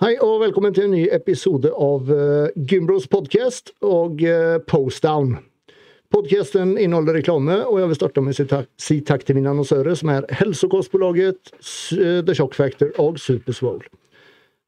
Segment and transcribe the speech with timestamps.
[0.00, 5.34] Hei og velkommen til en ny episode av uh, Gymbros podcast og uh, Postdown.
[6.08, 10.08] Podcasten inneholder reklame, og jeg vil starte med å si takk til mine annonsører, som
[10.14, 13.84] er Helsekostbolaget, The Shock Factor og Superswole.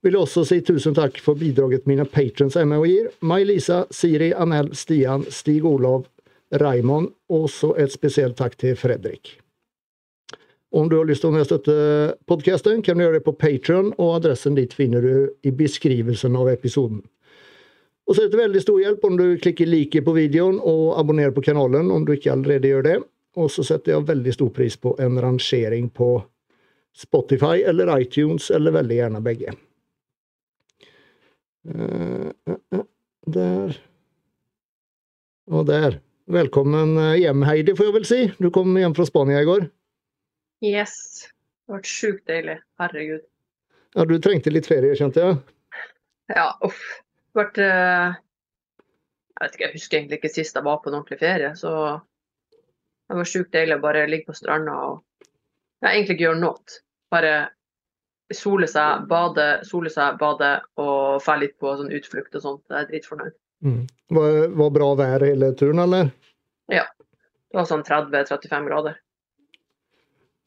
[0.05, 3.09] Vil også si tusen takk for bidraget mine patrons er med og gir.
[3.25, 6.11] May-Lisa, Siri, Anel, Stian, Stig Olav,
[6.61, 9.39] Raymond, og så et spesielt takk til Fredrik.
[10.73, 11.73] Om du har lyst til å støtte
[12.25, 16.49] podkasten, kan du gjøre det på Patron, og adressen dit finner du i beskrivelsen av
[16.49, 17.03] episoden.
[18.09, 21.35] Og så er det veldig stor hjelp om du klikker 'like' på videoen og abonnerer
[21.37, 22.97] på kanalen om du ikke allerede gjør det.
[23.37, 26.25] Og så setter jeg veldig stor pris på en rangering på
[26.97, 29.55] Spotify eller iTunes, eller veldig gjerne begge.
[31.69, 32.85] Uh, uh, uh,
[33.27, 33.79] der
[35.47, 36.01] Og der.
[36.27, 38.21] Velkommen hjem, Heidi, får jeg vel si.
[38.41, 39.69] Du kom hjem fra Spania i går.
[40.63, 40.95] Yes.
[41.67, 42.59] Det ble sjukt deilig.
[42.81, 43.25] Herregud.
[43.93, 45.39] Ja, du trengte litt ferie, kjente jeg?
[46.33, 46.81] Ja, uff.
[47.33, 48.21] Det ble vært...
[49.33, 51.71] Jeg vet ikke, jeg husker egentlig ikke sist jeg var på en ordentlig ferie, så
[53.11, 55.01] det var sjukt deilig å bare ligge på stranda og
[55.83, 56.77] ja, egentlig ikke gjøre noe.
[57.11, 57.33] Bare
[58.33, 62.63] sole seg, bade, sole seg, bade og dra litt på sånn utflukt og sånt.
[62.71, 63.35] Jeg er dritfornøyd.
[63.67, 63.81] Mm.
[64.15, 66.13] Var, var bra vær hele turen, eller?
[66.73, 66.87] Ja.
[67.51, 69.01] Det var sånn 30-35 grader.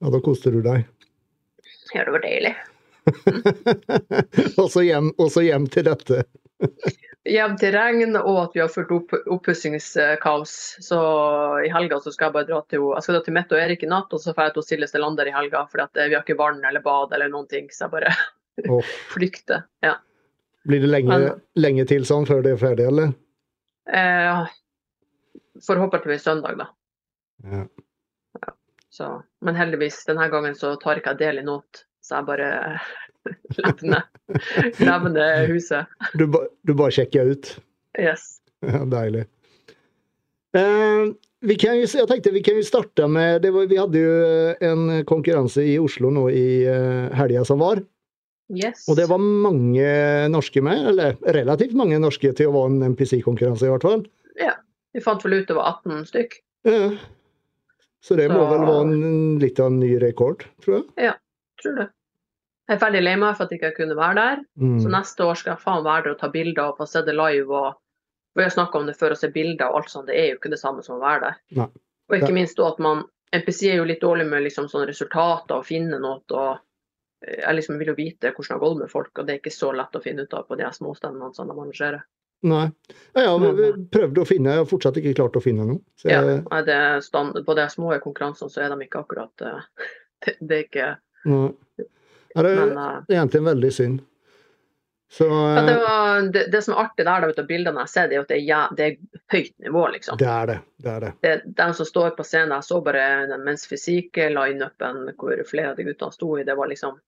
[0.05, 0.83] Ja, da koste du deg.
[1.95, 2.51] Ja, det var deilig.
[4.61, 6.19] og, så hjem, og så hjem til dette.
[7.25, 10.53] hjem til regn og at vi har fulgt opp, oppussingskaos.
[10.85, 10.99] Så
[11.65, 13.87] i helga så skal jeg bare dra til, jeg skal dra til Mette og Erik
[13.87, 15.63] i natt, og så får jeg til Silje Stelander i helga.
[15.71, 18.13] For vi har ikke vann eller bad eller noen ting, så jeg bare
[18.77, 18.93] oh.
[19.15, 19.65] flykter.
[19.87, 19.95] Ja.
[20.69, 23.17] Blir det lenge, Men, lenge, til sånn før det er ferdig, eller?
[23.89, 24.45] Eh,
[25.65, 26.69] forhåpentligvis søndag, da.
[27.49, 27.65] Ja.
[28.95, 29.09] Så,
[29.43, 32.49] men heldigvis, denne gangen så tar ikke jeg del i noe, så jeg bare
[34.87, 35.89] levner huset.
[36.15, 37.49] Du, ba, du, bare sjekker ut?
[37.99, 38.37] Yes.
[38.63, 39.25] Ja, deilig.
[40.55, 41.09] Eh,
[41.45, 44.13] vi kan jo, jeg tenkte vi kan jo starte med var, Vi hadde jo
[44.63, 47.83] en konkurranse i Oslo nå i uh, helga som var.
[48.55, 48.85] Yes.
[48.87, 49.89] Og det var mange
[50.31, 54.07] norske med, eller relativt mange norske til å være en MPC-konkurranse, i hvert fall.
[54.39, 54.55] Ja.
[54.95, 56.39] Vi fant vel ut det var 18 stykk.
[56.69, 56.93] Ja.
[58.05, 58.49] Så det må så...
[58.53, 60.89] vel være en, litt av en ny rekord, tror jeg.
[61.07, 61.15] Ja,
[61.61, 61.87] tror det.
[62.65, 64.43] Jeg er veldig lei meg for at jeg ikke kunne være der.
[64.61, 64.77] Mm.
[64.81, 67.13] Så neste år skal jeg faen være der og ta bilder og få se det
[67.13, 67.49] live.
[67.49, 70.09] og Vi har snakka om det før, å se bilder og alt sånt.
[70.09, 71.41] Det er jo ikke det samme som å være der.
[71.61, 71.67] Nei.
[72.09, 75.67] Og ikke minst at man NPC er jo litt dårlig med liksom sånne resultater og
[75.67, 76.21] finne noe.
[76.29, 79.41] og Jeg liksom vil jo vite hvordan det har gått med folk, og det er
[79.41, 82.05] ikke så lett å finne ut av på de småstemmene som de arrangerer.
[82.45, 82.65] Nei.
[83.15, 85.81] Ja, jeg prøvde å finne, jeg har fortsatt ikke klart å finne noe.
[85.97, 86.21] Så ja,
[86.67, 89.63] det stand, på de små konkurransene så er de ikke akkurat uh,
[90.25, 90.89] det, det, er ikke
[91.25, 91.47] Nei.
[92.35, 94.03] Ja, det, er, er egentlig veldig synd.
[95.15, 98.17] Så, ja, det, var, det, det, som er artig der, da, bildene jeg ser, det
[98.17, 100.17] er at det er, ja, det er høyt nivå, liksom.
[100.19, 100.57] Det er det.
[100.83, 101.11] det er det.
[101.23, 105.79] det de som står på scenen, jeg så bare den mens fysikk-lineupen hvor flere av
[105.79, 106.99] de guttene sto i, det var liksom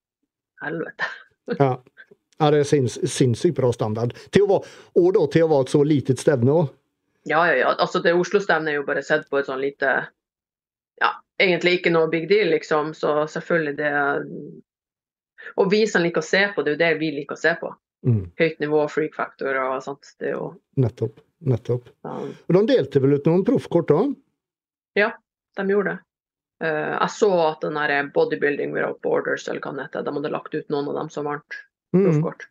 [0.63, 1.11] helvete.
[1.57, 1.75] ja.
[2.37, 4.13] Ja, det er sinns, sinnssykt bra standard.
[4.35, 4.59] Være,
[5.01, 6.67] og da til å være et så litet stevne òg.
[7.27, 7.71] Ja, ja, ja.
[7.73, 9.97] Altså, det Oslo-stevnet er jo bare sett på et sånn lite
[11.01, 11.09] Ja,
[11.41, 12.93] egentlig ikke noe big deal, liksom.
[12.95, 13.91] Så selvfølgelig det
[15.57, 17.53] Og vi som liker å se på, det er jo det vi liker å se
[17.59, 17.73] på.
[18.07, 18.23] Mm.
[18.39, 20.13] Høyt nivå, freak factor og sånt.
[20.21, 21.19] Det er jo Nettopp.
[21.47, 21.89] Nettopp.
[22.05, 22.17] Ja.
[22.23, 24.13] Og de delte vel ut noen proffkort òg?
[24.97, 25.11] Ja,
[25.57, 26.03] de gjorde det.
[26.63, 30.31] Uh, jeg så at den der Bodybuilding Without Borders, eller hva det heter, de hadde
[30.33, 31.59] lagt ut noen av dem som vant
[31.95, 32.47] proffkort.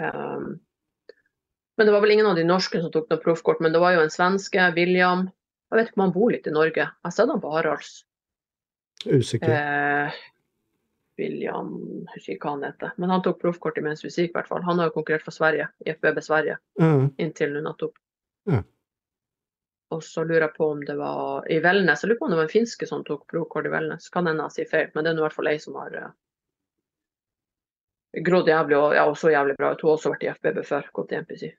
[0.00, 0.60] Um,
[1.76, 3.94] men det var vel ingen av de norske som tok noe proffkort, men det var
[3.96, 5.28] jo en svenske, William.
[5.70, 6.82] Jeg vet ikke om han bor litt i Norge.
[6.82, 7.92] Jeg har sett han på Haralds.
[9.06, 9.54] Usikker.
[9.54, 10.18] Eh,
[11.20, 12.92] William, jeg husker ikke hva han heter.
[13.00, 14.64] Men han tok proffkort i mens musikk, i hvert fall.
[14.66, 17.10] Han har jo konkurrert for Sverige, i FBB Sverige, mm.
[17.22, 17.96] inntil nå nettopp.
[18.50, 18.64] Mm.
[19.90, 22.38] Og så lurer jeg på om det var i Velnes, jeg lurer på om det
[22.38, 24.08] var en finske som tok proffkort i Velnes.
[24.14, 26.12] Kan hende jeg sier feil, men det er i hvert fall ei som har eh,
[28.12, 29.82] grodd jævlig og ja, også jævlig bra ut.
[29.82, 31.50] Hun har også vært i FBB før, gått i MPC.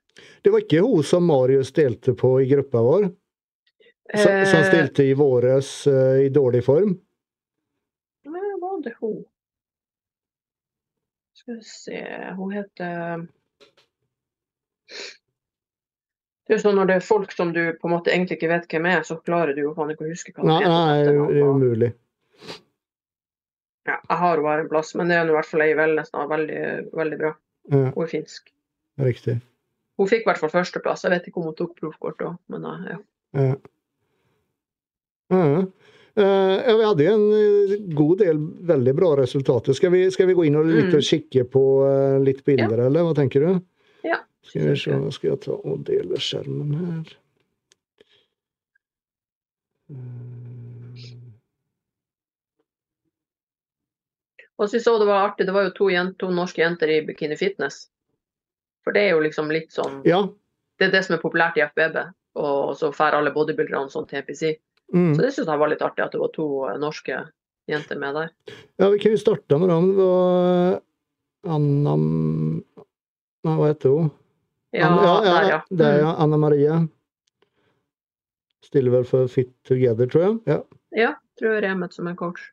[0.44, 3.10] Det var ikke hun som Marius delte på i gruppa vår?
[4.12, 6.98] Som, eh, som stilte i våres uh, i dårlig form?
[8.28, 9.22] Nei, var det hun?
[11.42, 12.02] Skal vi se
[12.38, 13.24] Hun heter
[16.52, 18.66] det er sånn Når det er folk som du på en måte egentlig ikke vet
[18.68, 20.74] hvem er, så klarer du jo faen ikke å huske hva det heter.
[20.76, 21.92] Nei, det er umulig.
[23.90, 25.78] Ja, jeg har henne bare en plass, men det er i hvert fall ei i
[25.80, 26.12] Velnes.
[26.14, 26.60] Veldig,
[26.98, 27.32] veldig bra.
[27.72, 27.88] Ja.
[27.96, 28.52] Hun er finsk.
[29.02, 29.40] Riktig.
[29.98, 31.06] Hun fikk i hvert fall førsteplass.
[31.06, 32.98] Jeg vet ikke om hun tok proffkort òg, men ja.
[33.38, 33.50] ja.
[35.34, 35.64] ja.
[36.12, 39.74] Eh, ja, vi hadde jo en eh, god del veldig bra resultater.
[39.78, 40.98] Skal vi, skal vi gå inn og litt Mm.
[41.00, 43.62] og kikke på eh, litt bilder, eller hva tenker du?
[44.04, 44.20] Ja.
[44.44, 47.16] Skal vi se, skal jeg ta og dele skjermen her.
[54.62, 57.02] Og så så det var artig, det var jo to, jent, to norske jenter i
[57.06, 57.88] bikini fitness.
[58.86, 60.24] For det er jo liksom litt sånn Ja.
[60.78, 61.98] Det er det som er populært i FBB.
[62.42, 64.56] Og så drar alle bodybuilderne sånn til NPC.
[64.94, 65.12] Mm.
[65.16, 67.20] Så det syns jeg var litt artig at det var to eh, norske
[67.70, 68.32] jenter med der.
[68.82, 69.92] ja, vi kan jo starte med dem.
[69.92, 71.98] Det var Anna
[73.42, 74.10] Nei, hva heter hun?
[74.72, 75.62] Ja, Anna, ja, der, ja.
[75.70, 76.10] Det er ja.
[76.22, 76.76] Anna Maria.
[78.66, 80.36] Stiller vel for Fit Together, tror jeg.
[80.52, 80.60] Ja.
[80.96, 82.52] Ja, tror jeg Remet som en coach.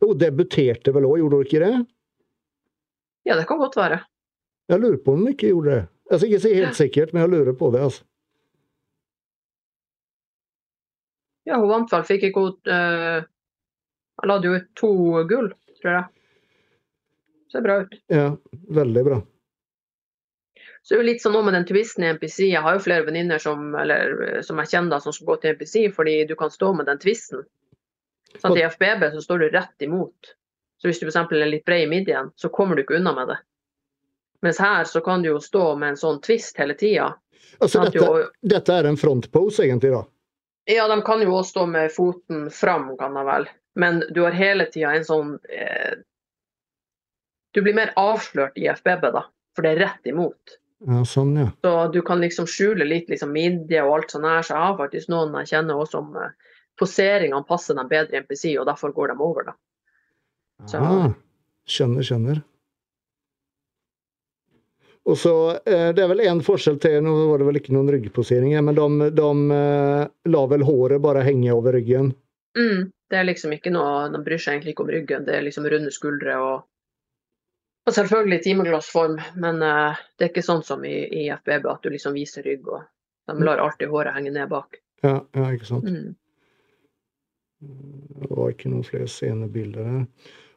[0.00, 1.72] Hun debuterte vel òg, gjorde hun ikke det?
[3.28, 4.02] Ja, det kan godt være.
[4.70, 5.82] Jeg lurer på om hun ikke gjorde det.
[6.10, 7.82] Jeg skal ikke si helt sikkert, men jeg lurer på det.
[7.86, 8.04] altså.
[11.48, 12.06] Ja, hun vant vel.
[12.06, 13.26] Fikk ikke hun uh,
[14.20, 14.92] Han la jo ut to
[15.30, 16.08] gull, tror jeg.
[17.50, 17.94] Ser bra ut.
[18.12, 18.26] Ja,
[18.70, 19.20] veldig bra.
[20.82, 22.36] Så det er jo litt sånn nå med den tvisten i NPC.
[22.50, 25.56] Jeg har jo flere venninner som, eller, eh, som jeg kjenner som skal gå til
[25.56, 27.42] NPC, fordi du kan stå med den twisten.
[28.38, 30.34] Sånn, I FBB så står du rett imot.
[30.80, 31.16] Så hvis du f.eks.
[31.32, 33.38] er litt bred i midjen, så kommer du ikke unna med det.
[34.42, 37.10] Mens her så kan du jo stå med en sånn twist hele tida.
[37.60, 40.04] Altså, dette, du- dette er en frontpose, egentlig, da.
[40.70, 43.48] Ja, de kan jo også stå med foten fram, kan de vel.
[43.74, 45.94] Men du har hele tida en sånn eh,
[47.54, 49.24] Du blir mer avslørt i FBB, da.
[49.56, 50.56] For det er rett imot.
[50.86, 51.48] Ja, sånn, ja.
[51.64, 54.42] Så du kan liksom skjule litt liksom midje og alt sånn her.
[54.46, 56.30] Så jeg har faktisk noen jeg kjenner også som eh,
[56.80, 59.56] poseringene passer dem bedre i MPC, og derfor går de over, da.
[60.66, 61.12] Så- Ah,
[61.68, 62.42] skjønner, skjønner.
[65.06, 65.34] Og så,
[65.66, 67.00] eh, Det er vel en forskjell til.
[67.02, 71.24] Nå var det vel ikke noen ryggposeringer, men de, de eh, la vel håret bare
[71.24, 72.12] henge over ryggen.
[72.58, 75.24] Mm, det er liksom ikke noe De bryr seg egentlig ikke om ryggen.
[75.24, 76.66] Det er liksom runde skuldre og
[77.88, 81.88] og selvfølgelig timeglassform, men uh, det er ikke sånn som i, i FBB at du
[81.90, 82.68] liksom viser rygg.
[82.68, 82.84] og
[83.26, 84.76] De lar alltid håret henge ned bak.
[85.02, 85.88] Ja, ja ikke sant.
[85.88, 86.12] Mm.
[87.60, 90.04] Det var ikke noen flere scenebilder her.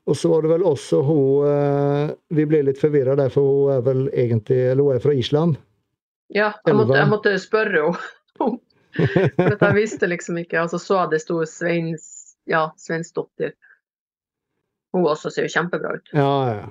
[0.08, 3.72] Og så var det vel også hun eh, Vi ble litt forvirra der, for hun
[3.72, 5.56] er vel egentlig Eller hun er fra Island.
[6.34, 8.60] Ja, jeg måtte, jeg måtte spørre henne.
[9.38, 10.60] For jeg visste liksom ikke.
[10.62, 13.56] Altså så det sto Sveins, ja, Sveinsdottir.
[14.94, 16.12] Hun også ser jo kjempebra ut.
[16.14, 16.68] Ja, ja.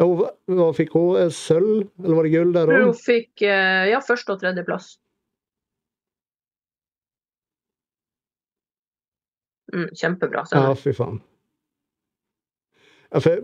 [0.00, 0.08] ja
[0.56, 1.18] hva fikk hun?
[1.20, 1.86] Eh, Sølv?
[2.02, 4.94] Eller var det gull der Hun fikk eh, ja, første og tredjeplass.
[9.72, 10.44] Mm, kjempebra.
[10.46, 11.22] Så Ja, fy faen.
[13.14, 13.38] Ja, for,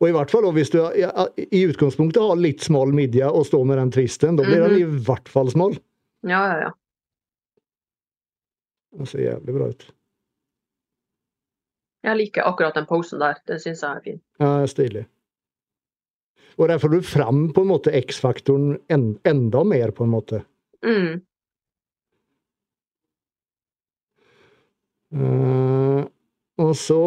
[0.00, 3.66] og i hvert fall hvis du ja, i utgangspunktet har litt smal midje og står
[3.68, 5.76] med den twisten, da blir den i hvert fall smal.
[6.26, 6.70] ja, ja, ja.
[8.96, 9.84] Den ser jævlig bra ut.
[12.02, 13.38] Jeg liker akkurat den posen der.
[13.46, 14.20] Den syns jeg er fin.
[14.40, 15.04] Ja, stilig.
[16.58, 20.42] Og der får du fram på en måte X-faktoren en, enda mer, på en måte.
[20.84, 21.20] Mm.
[25.10, 27.00] Og så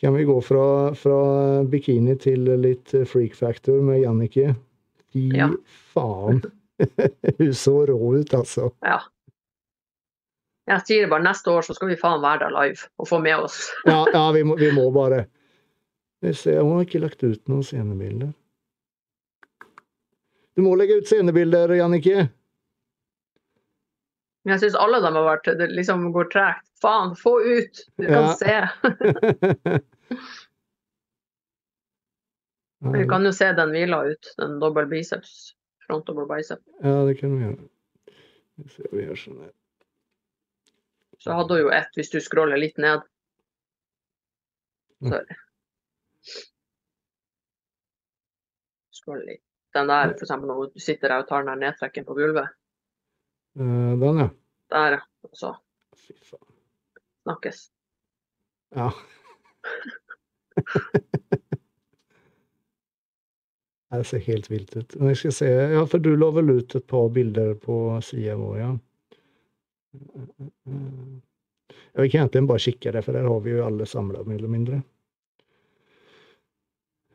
[0.00, 0.64] kan vi gå fra,
[0.96, 1.18] fra
[1.70, 4.54] bikini til litt freak factor med Jannicke.
[5.12, 5.48] Fy Ja.
[5.94, 6.42] faen.
[7.38, 8.70] Hun så rå ut, altså.
[8.82, 9.00] Ja.
[10.66, 13.18] Jeg sier det bare neste år så skal vi faen være der live og få
[13.20, 13.68] med oss.
[13.90, 15.26] Ja, ja vi, må, vi må bare
[16.32, 18.32] ser, Hun har ikke lagt ut noen scenebilder.
[20.56, 22.28] Du må legge ut scenebilder, Jannicke.
[24.44, 26.66] Men jeg syns alle dem har vært Det liksom går tregt.
[26.84, 27.84] Faen, få ut!
[27.96, 28.34] Du kan Ja.
[28.36, 28.54] se.
[32.94, 34.34] Vi kan jo se den hvila ut.
[34.36, 35.54] Den dobbel biceps.
[35.86, 36.60] Front double bicep.
[36.82, 37.68] Ja, det kan vi gjøre.
[38.60, 39.52] Vi ser vi gjør sånn her.
[41.24, 43.00] Så hadde hun jo ett hvis du scroller litt ned.
[45.04, 45.36] Sorry.
[48.94, 49.42] Scroll litt.
[49.74, 52.52] Den der, for eksempel når du sitter der og tar den der nedtrekken på gulvet.
[53.58, 54.28] Eh, den, ja.
[54.70, 55.00] Der, ja.
[55.22, 55.56] Og så
[57.22, 57.70] snakkes.
[58.74, 58.92] Ja.
[63.94, 64.96] Det ser helt vilt ut.
[64.98, 65.46] Men jeg skal se.
[65.46, 68.72] Ja, for du la vel ut et par bilder på sida vår, ja.
[71.92, 74.40] Ja, Vi kan egentlig bare kikke det, for der har vi jo alle samla, mer
[74.40, 74.80] eller mindre.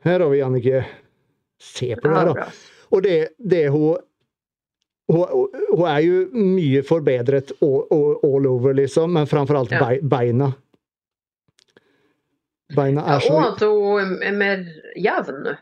[0.07, 0.85] Her har vi Annike.
[1.59, 2.47] Se på det her, da.
[2.95, 3.97] Og det, det hun,
[5.09, 7.85] hun Hun er jo mye forbedret all,
[8.23, 9.89] all, over, liksom, men framfor alt Ja.
[10.01, 10.53] beina.
[12.75, 15.55] Beina Ja, er så og at hun er mer jevn nå.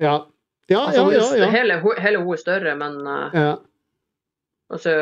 [0.00, 0.26] Ja,
[0.68, 1.20] ja, Altså, ja.
[1.20, 1.50] ja, ja.
[1.52, 3.56] Hele, hele hun er større, men uh, ja.
[4.72, 4.94] altså,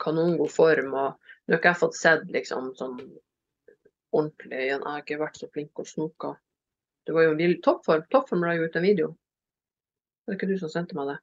[0.00, 0.94] kanongod form.
[0.94, 2.96] Og Nå har ikke jeg fått sett liksom sånn
[4.14, 4.80] ordentlig igjen.
[4.80, 6.30] Jeg har ikke vært så flink og snoka.
[7.04, 8.06] Det var jo en vill toppform.
[8.08, 9.10] Toppform la jo ut en video.
[10.24, 11.18] Det er ikke du som sendte meg det?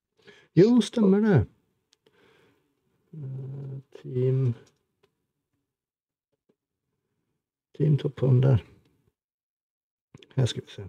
[0.55, 1.45] Jo, stemmer det.
[3.13, 4.53] Eh, Team
[7.77, 8.57] Team toppform der.
[10.35, 10.81] Her skal vi se.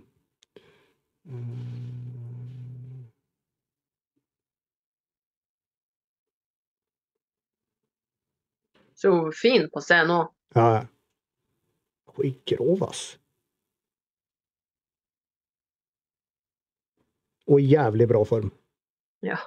[1.26, 2.02] Eh,
[8.94, 10.18] Så fin på se nå.
[10.54, 10.86] Ja.
[12.12, 13.00] Skitgrov, ass.
[17.50, 18.52] Og jævlig bra form.
[19.26, 19.38] Ja.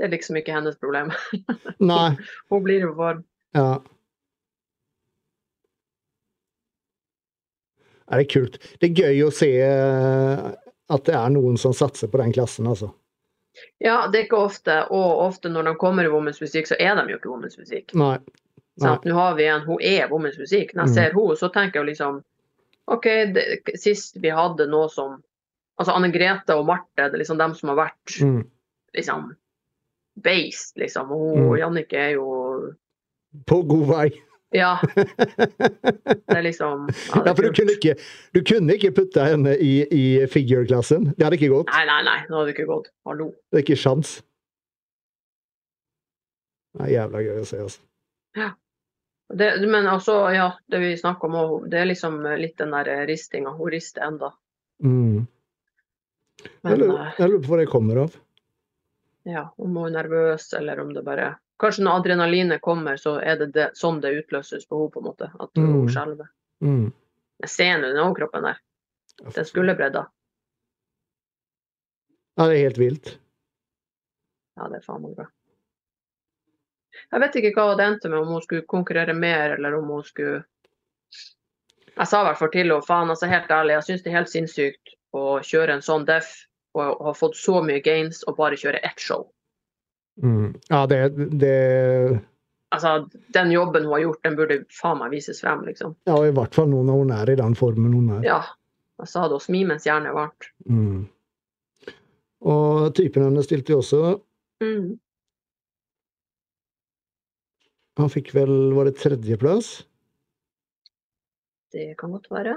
[0.00, 1.10] Det er liksom ikke hennes problem.
[1.92, 2.14] Nei.
[2.48, 3.20] Hun blir jo varm.
[3.52, 3.74] Ja.
[8.10, 8.56] Er Det er kult.
[8.80, 10.46] Det er gøy å se eh,
[10.90, 12.88] at det er noen som satser på den klassen, altså.
[13.82, 16.96] Ja, det er ikke ofte, og ofte når de kommer i Women's Musikk, så er
[16.98, 17.92] de jo ikke Women's Musikk.
[17.98, 18.16] Nei.
[18.80, 18.96] Nei.
[19.04, 20.72] Nå har vi en, hun er Women's Musikk.
[20.74, 20.94] Når jeg Mm.
[20.96, 22.22] ser henne, så tenker jeg liksom
[22.90, 23.44] OK, det,
[23.78, 25.20] sist vi hadde noe som
[25.80, 28.42] Altså Anne Grete og Marte, det er liksom dem som har vært Mm.
[28.98, 29.30] liksom
[30.16, 31.12] based, liksom.
[31.12, 31.56] Og Mm.
[31.58, 32.26] Jannicke er jo
[33.46, 34.08] På god vei.
[34.50, 37.94] Ja, det er liksom ja, det Ja, for du kunne ikke,
[38.34, 41.12] du kunne ikke putte henne i, i figure-klassen.
[41.14, 41.70] Det hadde ikke gått.
[41.70, 42.90] Nei, nei, nei, nå hadde det ikke gått.
[43.06, 43.28] Hallo.
[43.52, 44.16] Det er ikke sjans.
[46.74, 47.86] Det er jævla gøy å se, altså.
[49.30, 53.06] Det, men altså, ja, det vi snakker om òg, det er liksom litt den der
[53.06, 53.52] ristinga.
[53.54, 54.32] Hun rister enda.
[54.82, 55.28] Mm.
[56.66, 58.16] Men eh, jeg lurer på hva det kommer av.
[59.28, 63.36] ja, om hun er nervøs, eller om det bare Kanskje når adrenalinet kommer, så er
[63.36, 65.26] det, det sånn det utløses på henne, på en måte.
[65.44, 65.66] At Mm.
[65.74, 66.28] hun skjelver.
[66.64, 66.86] Mm.
[67.42, 68.56] Jeg ser nå den overkroppen der.
[69.34, 70.06] Den skulderbredda.
[72.38, 73.10] Ja, det er helt vilt.
[74.56, 75.26] Ja, det er faen meg bra.
[77.12, 80.02] Jeg vet ikke hva det endte med, om hun skulle konkurrere mer, eller om hun
[80.06, 80.44] skulle
[81.96, 84.16] Jeg sa i hvert fall til henne, faen, altså helt ærlig, jeg syns det er
[84.16, 86.30] helt sinnssykt å kjøre en sånn def
[86.78, 89.26] og har fått så mye gains og bare kjører ett show.
[90.22, 90.52] Mm.
[90.68, 91.00] Ja, det,
[91.40, 92.20] det
[92.70, 95.96] Altså, den jobben hun har gjort, den burde faen meg vises frem, liksom.
[96.06, 98.26] Ja, i hvert fall nå når hun er i den formen hun er.
[98.26, 98.40] Ja.
[99.00, 100.50] Jeg sa det, og smi mens hjernen er varmt.
[100.68, 101.08] Mm.
[102.46, 104.02] Og typen hennes stilte jo også.
[104.62, 104.98] Mm.
[108.00, 109.72] Han fikk vel, var det tredjeplass?
[111.74, 112.54] Det kan godt være.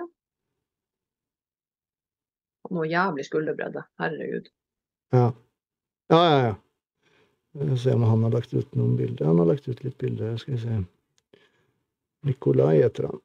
[2.73, 3.85] Og noe jævlig skulderbredde.
[4.01, 4.49] Herregud.
[5.13, 5.27] Ja.
[6.09, 6.53] Ja, ja, ja.
[7.53, 9.29] Vi får se om han har lagt ut noen bilder.
[9.29, 10.79] Han har lagt ut litt bilder, skal vi se.
[12.25, 13.21] Nikolai heter han.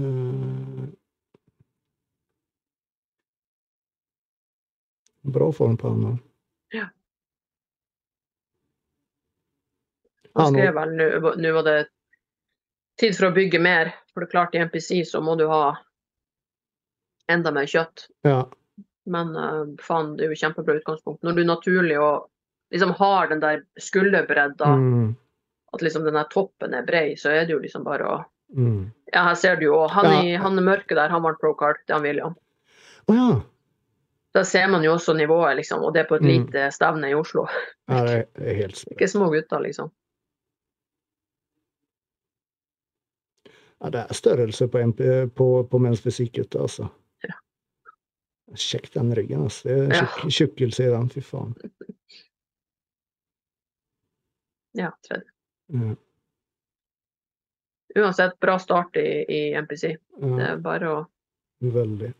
[0.00, 0.86] Uh,
[5.36, 6.18] Bra form på han òg.
[6.72, 6.88] Ja,
[10.36, 10.90] Han skrev vel
[11.40, 11.76] nå var det
[13.00, 13.92] tid for å bygge mer.
[14.12, 15.76] For det er klart i NPC så må du ha
[17.32, 18.08] enda mer kjøtt.
[18.26, 18.44] Ja.
[19.06, 21.22] Men eh, faen, det er jo kjempebra utgangspunkt.
[21.22, 22.28] Når du naturlig og
[22.74, 25.14] liksom har den der skulderbredda, Mm,
[25.74, 28.24] at liksom den der toppen er brei, så er det jo liksom bare å
[28.56, 28.90] mm.
[29.12, 29.86] Ja, her ser du jo.
[29.88, 30.22] Han, Ja.
[30.22, 31.76] i, han mørke der, han vant pro card.
[31.86, 32.34] Det er han William.
[33.08, 33.40] Oh, ja.
[34.34, 35.84] Da ser man jo også nivået, liksom.
[35.84, 36.28] Og det er på et Mm.
[36.28, 37.46] lite stevne i Oslo.
[37.88, 38.02] ja.
[38.04, 38.96] Det er- helt spørre.
[38.96, 39.90] Ikke små gutter, liksom.
[43.80, 45.00] Ja, det er størrelse på, MP,
[45.36, 46.88] på, på menns fysikk, altså.
[48.46, 48.56] Ja.
[48.56, 49.68] Sjekk den ryggen, altså.
[49.68, 50.06] Det er Ja.
[50.06, 51.54] tjukk, tjukkelse i den, fy faen.
[54.76, 55.30] Ja, tredje.
[55.72, 55.94] Ja.
[57.96, 59.94] Uansett, bra start i, i NPC.
[60.20, 60.98] Det er bare å
[61.64, 62.10] veldig.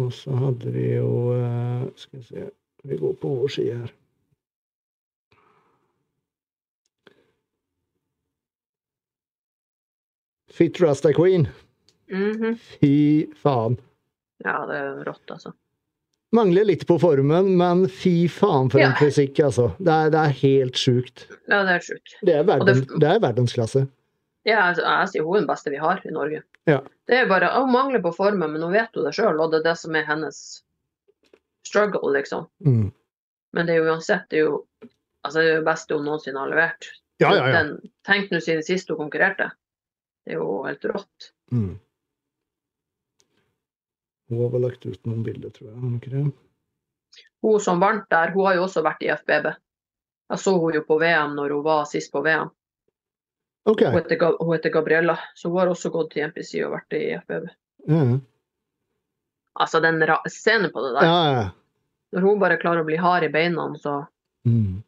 [0.00, 2.46] Og så hadde vi jo eh, Skal vi se
[2.88, 3.92] Vi går på vår side her.
[10.50, 11.48] Fit Rasta Queen.
[12.10, 12.58] Mhm.
[12.80, 12.92] Fy
[13.42, 13.78] faen.
[14.44, 15.52] Ja, det er rått, altså.
[16.36, 18.96] Mangler litt på formen, men fy faen for en Ja.
[19.00, 19.70] fysikk, altså.
[19.80, 21.26] Det er, det er helt sjukt.
[21.48, 22.14] Ja, det er sjukt.
[22.22, 23.88] Det er, verden, det- det er verdensklasse.
[24.44, 26.42] Ja, altså, jeg sier hun er den beste vi har i Norge.
[26.66, 26.80] Ja.
[27.08, 29.60] Det er bare Hun mangler på formen, men hun vet jo det sjøl, og det
[29.60, 30.62] er det som er hennes
[31.64, 32.46] struggle, liksom.
[32.64, 32.92] Mm.
[33.52, 34.66] Men det er jo uansett det er jo
[35.24, 36.88] altså det er jo beste hun noensinne har levert.
[37.20, 37.52] Ja, ja, ja.
[37.62, 39.50] Den, tenk nå siden sist hun konkurrerte.
[40.24, 41.30] Det er jo helt rått.
[41.52, 41.78] Mm.
[44.28, 45.94] Hun har vel lagt ut noen bilder, tror jeg.
[45.96, 46.24] ikke det?
[47.42, 49.52] Hun som vant der, hun har jo også vært i FBB.
[50.28, 52.50] Jeg så hun jo på VM når hun var sist på VM.
[53.68, 53.90] Okay.
[53.92, 57.04] Hun heter, hun heter Gabriella, så hun har også gått til MPC og vært i
[57.20, 57.48] FBB.
[57.88, 58.18] Mm.
[59.58, 61.00] Altså den scenen på det ja.
[61.00, 61.32] der.
[61.38, 61.48] ja.
[62.12, 64.06] Når hun bare klarer å bli hard i beina, så
[64.46, 64.82] Mm.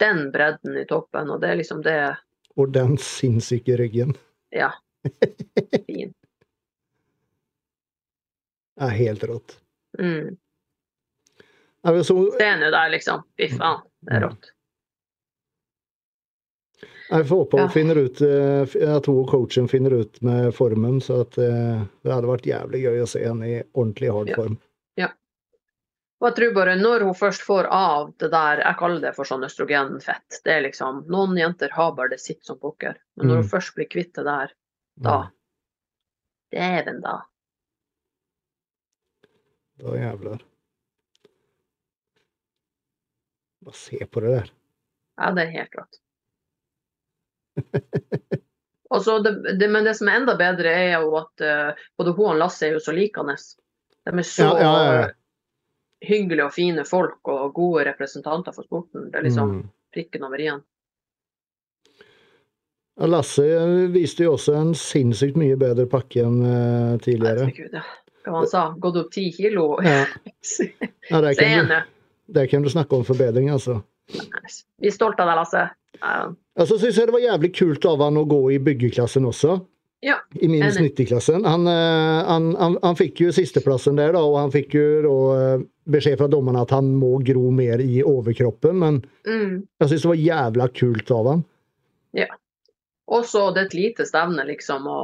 [0.00, 2.16] den bredden i toppen, og det er liksom det
[2.56, 4.16] Og den sinnssyke ryggen.
[4.50, 4.72] Ja.
[5.86, 6.16] Fint.
[8.80, 9.58] Er helt rått.
[9.98, 10.36] Mm.
[11.84, 13.22] Ja, så, Se nå der, liksom.
[13.38, 14.50] Fy faen, det er rått.
[17.10, 17.68] jeg får håpe Ja.
[17.68, 18.62] finner ut eh,
[18.96, 22.80] at hun og coachen finner ut med formen, så at eh, det hadde vært jævlig
[22.82, 24.34] gøy å se henne i ordentlig hard Ja.
[24.40, 24.58] form.
[26.22, 29.24] Og jeg tror bare når hun først får av det der, jeg kaller det for
[29.28, 33.34] sånn østrogenfett, det er liksom Noen jenter har bare det sitt som pokker, men når
[33.36, 33.42] Mm.
[33.42, 34.50] hun først blir kvitt det der,
[35.02, 35.30] da
[36.54, 37.18] Dæven, da.
[39.80, 40.38] Da jævler.
[43.64, 44.50] Bare se på det der.
[45.18, 46.00] Ja, det er helt rått.
[49.74, 52.72] Men det som er enda bedre, er jo at uh, både hun og Lasse er
[52.76, 53.34] jo så likende.
[54.04, 55.08] De er så Ja, ja, ja.
[56.04, 59.00] hyggelige og fine folk og gode representanter for sporten.
[59.10, 59.64] Det er liksom Mm.
[59.94, 60.62] prikken over i-en.
[63.10, 67.48] Lasse eh, viste jo også en sinnssykt mye bedre pakke enn eh, tidligere.
[67.48, 67.82] Herregud, ja.
[68.24, 68.62] Hva han sa?
[68.80, 69.66] Gått opp ti kilo?
[69.84, 70.04] Ja,
[71.10, 71.76] ja Se kan du,
[72.34, 73.82] der kan du snakke om forbedring, altså.
[74.80, 75.64] Vi er stolte av deg, Lasse.
[76.00, 76.16] Ja.
[76.60, 79.58] Altså synes jeg det var jævlig kult av han å gå i byggeklassen også.
[80.04, 80.90] Ja, I minus enig.
[80.98, 81.46] 90-klassen.
[81.48, 85.14] Han, eh, han, han, han fikk jo sisteplassen der, da, og han fikk jo da
[85.54, 85.62] eh,
[85.96, 89.62] beskjed fra dommerne at han må gro mer i overkroppen, men Mm.
[89.80, 91.44] jeg syns det var jævla kult av han.
[92.12, 92.26] Ja.
[93.08, 94.98] Også det er et lite stevne, liksom, å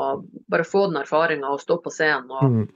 [0.53, 2.29] bare få den erfaringa og stå på scenen.
[2.31, 2.69] Og, Mm.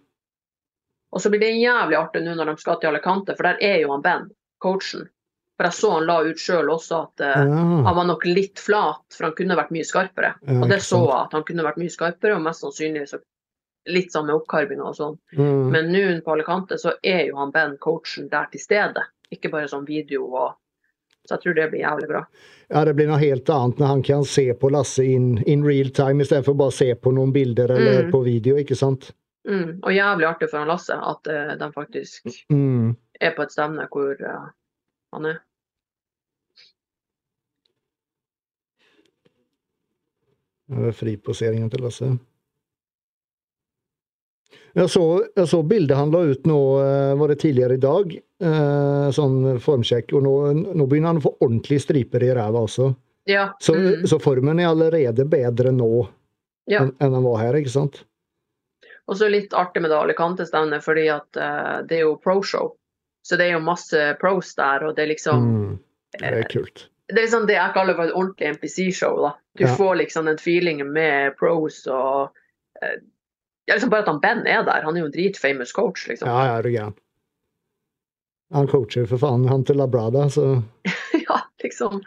[1.14, 3.76] Og så blir det jævlig artig nå når de skal til Alicante, for der er
[3.85, 4.25] jo han Ben,
[4.62, 5.06] coachen.
[5.54, 7.44] For jeg så han la ut sjøl også at eh,
[7.87, 10.33] han var nok litt flat, for han kunne vært mye skarpere.
[10.42, 13.21] ja, Og det så jeg, at han kunne vært mye skarpere, og mest sannsynlig så
[13.87, 15.14] litt sånn med oppkarvinga og sånn.
[15.38, 15.71] Mm.
[15.71, 19.07] Men nå på Alicante så er jo han Ben, coachen, der til stede.
[19.31, 20.55] Ikke bare sånn video og
[21.24, 22.20] Så jeg tror det blir jævlig bra.
[22.68, 25.88] Ja, det blir noe helt annet når han kan se på Lasse in, in real
[25.96, 28.11] time istedenfor bare se på noen bilder eller Mm.
[28.12, 29.12] på video, ikke sant?
[29.48, 29.80] Mm.
[29.83, 32.94] Og jævlig artig for han Lasse at uh, de faktisk Mm.
[33.20, 34.46] er på et stevne hvor uh,
[35.12, 35.42] han er.
[40.72, 42.14] Er friposeringen til Lasse.
[44.74, 45.04] Jeg så,
[45.37, 49.61] jeg så bildet han la ut nå, eh, var det tidligere i dag, eh, sånn
[49.62, 50.33] formsjekk, og nå,
[50.74, 52.88] nå begynner han å få ordentlige striper i ræva også.
[53.30, 53.52] Ja.
[53.62, 54.09] Så, mm.
[54.11, 55.90] så formen er allerede bedre nå
[56.66, 56.83] ja.
[56.83, 58.02] enn, enn den var her, ikke sant?
[59.06, 62.70] Og så litt artig med det Alicante-stevnet, fordi at uh, det er jo pro-show.
[63.24, 65.78] Så det er jo masse pros der, og det er liksom Mm.
[66.14, 66.84] Det er kult.
[67.08, 69.16] Det er liksom det jeg kaller for et ordentlig NPC-show.
[69.20, 69.32] da.
[69.58, 69.74] Du Ja.
[69.76, 72.30] får liksom den feelingen med pros og
[72.82, 72.96] uh,
[73.66, 74.82] ja, liksom Bare at han Ben er der.
[74.84, 76.28] Han er jo en dritfamous coach, liksom.
[76.28, 76.94] Ja, ja, er du gæren.
[78.52, 80.62] Han coacher for faen han til Labrada, så
[81.28, 82.02] ja, liksom.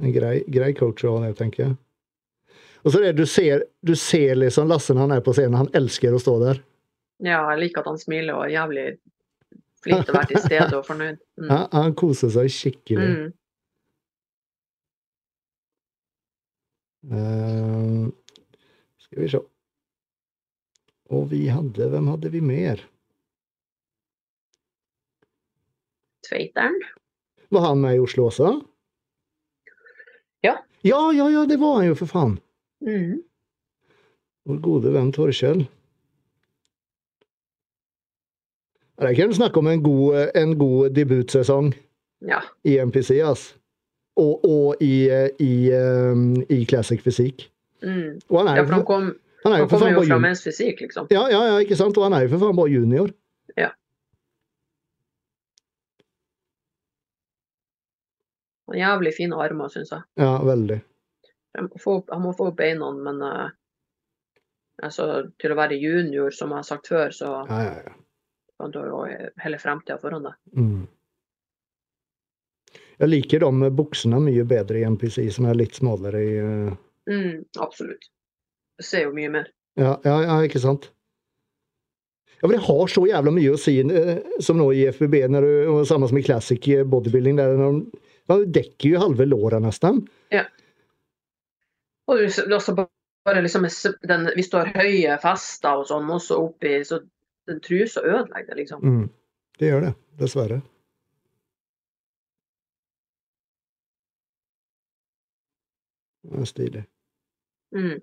[0.00, 1.76] en grei, grei coach det, tenker jeg.
[2.82, 5.58] Og så er det du ser, du ser liksom Lasse når han er på scenen,
[5.60, 6.62] han elsker å stå der.
[7.22, 8.86] Ja, jeg liker at han smiler og er jævlig
[9.82, 11.20] flink til å være til stede og fornøyd.
[11.38, 11.48] Mm.
[11.50, 13.06] Ja, han koser seg skikkelig.
[13.12, 13.30] Mm.
[17.12, 18.10] Uh,
[19.02, 19.42] skal vi se.
[21.12, 22.82] Og vi hadde Hvem hadde vi mer?
[26.26, 26.78] Tveiteren.
[27.52, 28.54] Var han med i Oslo også?
[30.46, 30.56] Ja.
[30.86, 32.38] Ja, ja, ja, det var han jo, for faen.
[32.82, 33.22] Mm.
[34.48, 35.64] Vår gode venn Torkjell.
[38.98, 41.72] Det er ikke du snakke om en god, en god debutsesong
[42.28, 42.40] Ja.
[42.64, 43.56] i MPC, ass.
[44.16, 45.08] Og, og i,
[45.40, 47.48] i, um, i Classic Fysikk.
[47.82, 48.20] Mm.
[48.28, 49.08] Og han er ja, jo han, for, kom,
[49.44, 50.36] han er jo for faen bare junior.
[50.44, 51.08] fysikk, liksom.
[51.10, 51.96] Ja, ja, ja, ikke sant?
[51.98, 53.10] Og han er jo for faen bare junior.
[53.58, 53.70] Ja.
[58.72, 60.00] jævlig fine armer, syns jeg.
[60.20, 60.78] Ja, veldig.
[61.58, 63.50] Han må få opp, han må få opp beina, men uh,
[64.82, 65.08] altså,
[65.40, 67.94] til å være junior, som jeg har sagt før, så Ja, ja, ja.
[68.60, 69.02] kan du jo
[69.42, 70.38] hele fremtida foran deg.
[70.56, 70.86] Mm.
[73.02, 77.44] Jeg liker de buksene mye bedre i MPC, som er litt smalere i uh, Mm,
[77.58, 78.04] absolutt.
[78.78, 79.48] Du ser jo mye mer.
[79.74, 80.90] ja, ja, ja, ikke sant?
[82.42, 85.46] Ja, for Det har så jævla mye å si, eh, som nå i FBB, når
[85.46, 87.36] du, og samme som i Classic bodybuilding.
[87.38, 90.02] Der når de, dekker jo halve låra nesten.
[92.10, 92.18] Og
[92.52, 92.74] også
[93.24, 93.66] bare liksom
[94.08, 97.00] den, Hvis du har høye fester og sånn også oppi, så
[97.46, 98.82] den trusa ødelegger det, liksom.
[98.82, 99.08] Mm.
[99.58, 100.60] Det gjør det, dessverre.
[106.22, 106.84] Det er stilig.
[107.74, 108.00] Mm.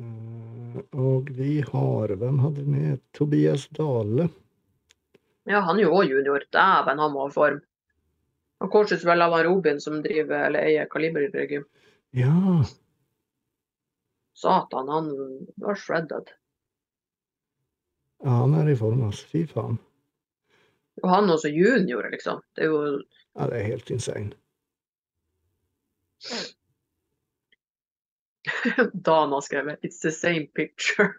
[0.00, 3.00] Eh, Og vi har Hvem hadde vi med?
[3.12, 4.28] Tobias Dale.
[5.50, 6.44] Ja, han er jo òg junior.
[6.54, 7.58] Dæven, han må ha form.
[8.60, 11.64] Og coaches vel av Robin som driver eller eier Kalibergym.
[12.14, 12.62] Ja.
[14.36, 15.10] Satan, han
[15.60, 16.30] var shredded.
[18.22, 19.26] ja, han er i form, altså.
[19.32, 19.78] Fy faen.
[21.02, 22.40] Og han også junior, liksom.
[22.54, 23.02] Det er jo
[23.38, 24.32] Ja, det er helt insane.
[29.06, 31.14] Dan har skrevet 'It's the same picture'.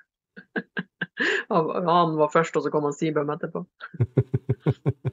[1.52, 3.66] Han var først, og så kom han Sibøm etterpå.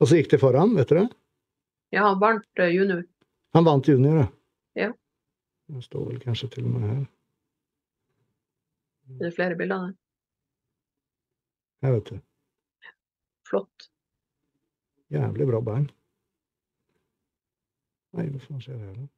[0.00, 1.08] Og så gikk det foran, vet du det?
[1.92, 3.02] Ja, han vant eh, junior.
[3.52, 4.28] Han vant junior, ja.
[4.86, 4.92] Ja.
[5.68, 7.02] Det står vel kanskje til og med her.
[9.20, 9.94] Det er flere bilder der.
[11.84, 12.20] Jeg vet du.
[13.50, 13.90] Flott.
[15.12, 15.88] Jævlig bra bein.
[18.16, 19.08] Nei, hva faen skjer her, da?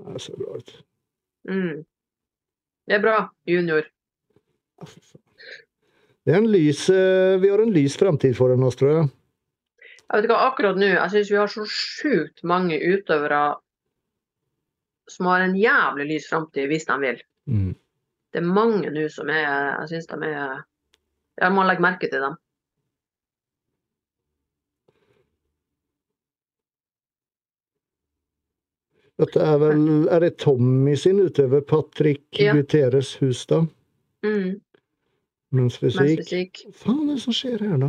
[0.00, 0.74] Det ser bra ut.
[1.48, 1.84] Mm.
[2.86, 3.86] Det er bra, junior.
[6.24, 9.08] Det er en lys, eh, vi har en lys framtid foran oss, tror jeg.
[10.10, 13.42] Jeg vet ikke akkurat nå, jeg syns vi har så sjukt mange utøvere
[15.10, 17.22] som har en jævlig lys framtid hvis de vil.
[17.50, 17.70] Mm.
[18.30, 20.60] Det er mange nå som er Jeg syns de er
[21.40, 22.36] Jeg må legge merke til dem.
[29.20, 31.60] Dette er vel Er det Tommy sin utøver?
[31.68, 32.54] Patrick Ja.
[32.56, 33.66] Guterres Hustad?
[34.24, 34.60] Mm.
[35.52, 36.22] Mens Mens fysikk?
[36.24, 36.60] fysikk.
[36.84, 37.88] Hva er det som skjer her, da?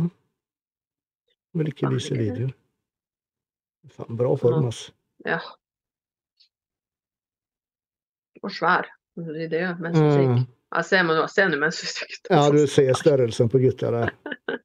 [1.54, 2.52] Vil ikke Faen, vise videoer.
[3.92, 4.86] Faen, bra form, ass.
[5.26, 5.38] Ja.
[8.42, 8.88] Og svær.
[9.16, 10.08] Det er jo mens Mm.
[10.10, 10.48] fysikk.
[10.74, 12.26] Jeg ser man jeg ser nå mens fysikk.
[12.30, 14.10] Ja, du ser størrelsen på gutta der.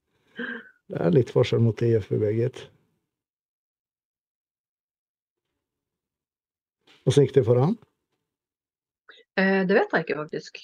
[0.89, 2.61] Det er litt forskjell mot IFUB, gitt.
[7.07, 7.75] Åssen gikk det for han?
[9.39, 10.59] Eh, det vet jeg ikke, faktisk.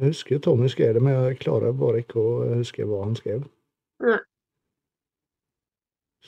[0.00, 3.44] Jeg husker Tommy skrev det, men jeg klarer bare ikke å huske hva han skrev.
[4.02, 4.18] Nei.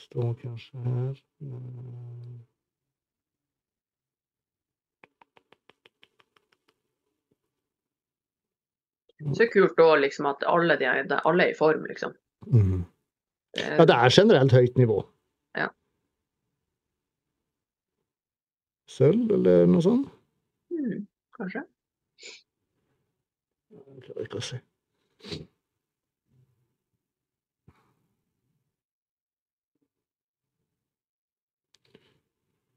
[0.05, 2.43] Står kanskje her Eh,
[9.37, 10.87] Så kult òg liksom, at alle, de,
[11.23, 12.13] alle er i form, liksom.
[12.51, 12.83] mm.
[13.57, 14.97] Eh, Ja, det er generelt høyt nivå.
[15.55, 15.69] Ja.
[18.95, 20.07] Sølv, eller noe sånt?
[20.71, 21.65] mm, kanskje.
[23.75, 24.59] Jeg klarer ikke å se.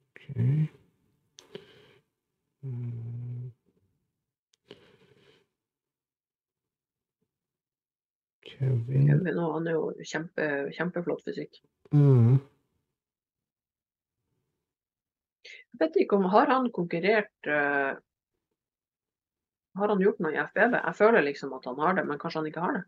[0.09, 0.27] Ok.
[2.67, 3.53] Mm.
[8.43, 11.63] Kevin Kevin han er jo kjempe, kjempeflott fysikk.
[11.95, 12.39] mm.
[15.68, 17.97] Jeg vet ikke om Har han konkurrert uh,
[19.79, 20.79] Har han gjort noe i FBB?
[20.79, 22.85] Jeg føler liksom at han har det, men kanskje han ikke har det.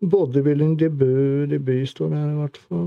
[0.00, 2.86] Bodybuilding debut, debut står det her i hvert fall.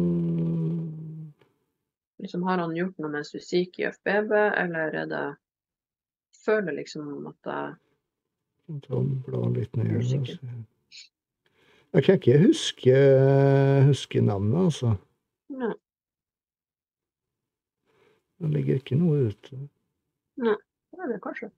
[2.24, 7.28] Liksom, har han gjort noe mens fysikk i FBB, eller er det jeg føler liksom
[7.30, 7.76] at jeg
[8.72, 9.98] Jeg tar litt ned.
[10.00, 10.40] Usikker.
[11.94, 12.94] Jeg kan ikke huske,
[13.86, 14.96] huske navnet, altså.
[15.54, 15.74] Nei,
[18.42, 19.58] Det ligger ikke noe ute.
[20.44, 20.56] Nei,
[20.94, 21.52] det er det kanskje.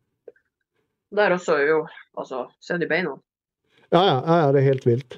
[1.15, 1.85] Der også er jo
[2.17, 3.15] Altså, se de beina.
[3.91, 5.17] Ja, ja, ja, ja, det er helt vilt.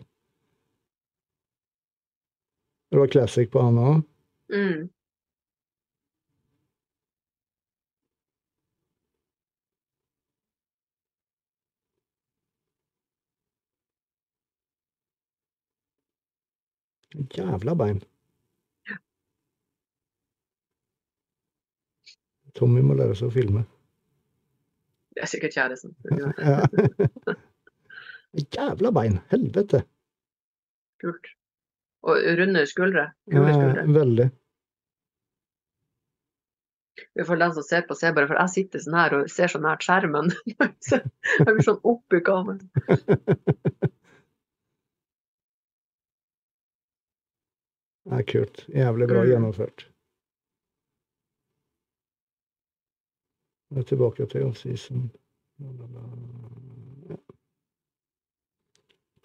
[2.91, 4.01] Det var classic på han òg.
[4.49, 4.87] Mm.
[17.37, 18.01] Jævla bein.
[22.57, 23.61] Tommy må lære seg å filme.
[25.15, 25.93] Det er sikkert kjæresten.
[28.37, 28.43] Ja.
[28.53, 29.15] Jævla bein.
[29.31, 29.79] Helvete.
[31.01, 31.29] Kult.
[32.07, 33.07] Og runde skuldre.
[33.31, 33.85] Kule Ja, skuldre.
[33.95, 34.27] veldig.
[37.25, 39.61] For den som ser på, ser bare For jeg sitter sånn her og ser så
[39.63, 40.29] nært skjermen.
[40.91, 43.87] Jeg blir sånn oppi kameraet.
[48.07, 48.61] Det er kult.
[48.71, 49.29] Jævlig bra Mm.
[49.31, 49.85] gjennomført.
[53.75, 55.09] Er tilbake til off-season.
[57.09, 57.17] Ja.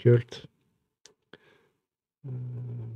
[0.02, 0.44] Kult.
[2.26, 2.88] Eh,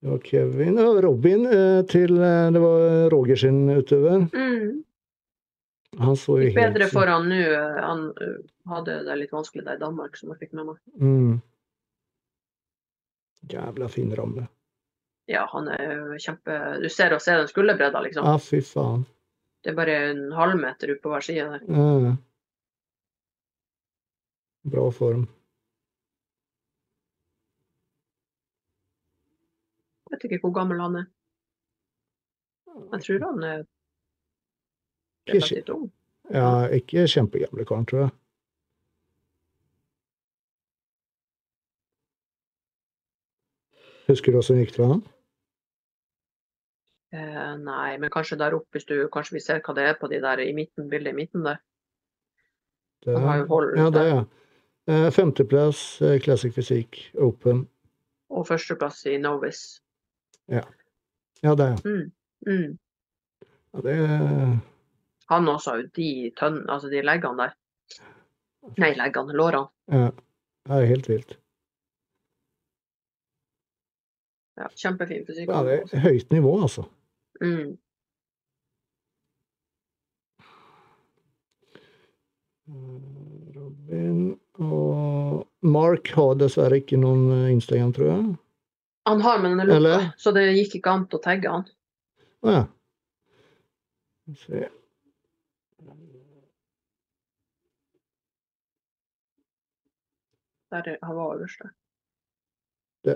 [0.00, 4.26] Det var Kevin og Robin eh, til eh, Det var Roger sin utøver.
[4.34, 4.82] Mm.
[5.98, 7.40] Han så jo helt bedre for han nå.
[7.80, 8.02] Han
[8.68, 10.80] hadde det litt vanskelig der i Danmark, som jeg fikk med meg.
[11.00, 11.38] mm.
[13.48, 14.44] Jævla fin ramme.
[15.26, 18.26] Ja, han er jo kjempe Du ser og ser den skulderbredda, liksom.
[18.28, 19.02] Ja, fy faen.
[19.64, 21.64] Det er bare en halvmeter ut på hver side der.
[21.66, 22.12] Ja.
[24.70, 25.24] Bra form.
[30.06, 31.08] Jeg vet ikke hvor gammel han er.
[32.92, 33.64] Jeg tror han er
[35.26, 35.90] relativt ung.
[36.30, 38.14] ja, ikke kjempegamle karen, tror jeg.
[44.06, 45.02] Husker du åssen det gikk for han?
[47.16, 50.08] Eh, nei, men kanskje der oppe, hvis du kanskje vi ser hva det er på
[50.12, 51.60] de der i midten, bildet i midten der.
[53.04, 54.24] Det, Han har jo hold ja, det, ja.
[54.90, 57.64] Eh, Femteplass, eh, Classic Fysikk, Open.
[58.28, 59.80] Og førsteplass i Novice.
[60.50, 60.62] Ja,
[61.42, 62.12] det, er Mm.
[62.46, 62.78] Mm.
[63.74, 63.94] ja det
[65.28, 67.56] Han også har jo de tønn, altså de leggene der.
[68.76, 69.68] Nei, leggene, lårene.
[69.88, 70.10] ja,
[70.66, 71.38] det er helt vilt.
[74.56, 75.50] Ja, kjempefin fysikk.
[75.50, 76.86] Ja, det er høyt nivå, altså.
[77.42, 77.76] Mm.
[82.68, 88.24] Eh, Robin og Mark har dessverre ikke noen eh, Instagram, tror jeg.
[89.06, 91.66] Han har, men den er lukka, så det gikk ikke an å tagge han.
[92.42, 92.64] Å ja.
[94.34, 94.64] Skal vi se.
[100.70, 101.62] Der er- han var øverst
[103.04, 103.14] der.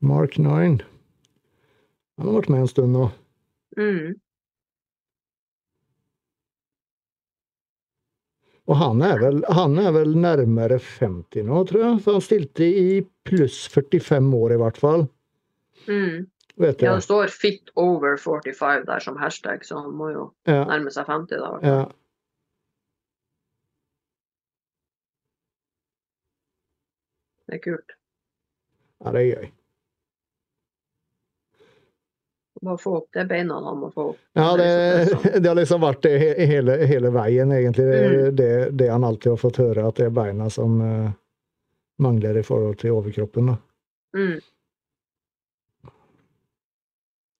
[0.00, 0.80] Mark 9.
[2.18, 3.08] Han har vært med en stund nå.
[3.76, 4.14] Mm.
[8.66, 11.98] Og han er, vel, han er vel nærmere 50 nå, tror jeg.
[12.02, 12.96] For han stilte i
[13.28, 15.04] pluss 45 år, i hvert fall.
[15.86, 16.24] Mm.
[16.56, 20.64] Vet Ja, det står 'fit over 45' der som hashtag, så han må jo Ja,
[20.64, 21.58] nærme seg 50 da.
[21.62, 21.84] ja.
[27.46, 27.92] Det er kult.
[29.04, 29.50] ja, det er gøy.
[32.64, 34.18] Bare få opp det beina han må få opp.
[34.32, 36.14] Ja, det, er liksom det har liksom vært det
[36.48, 37.84] hele, hele veien, egentlig.
[37.84, 41.10] Det, det, det han alltid har fått høre, at det er beina som uh,
[42.02, 43.52] mangler i forhold til overkroppen.
[43.52, 43.56] Da.
[44.16, 44.36] Mm.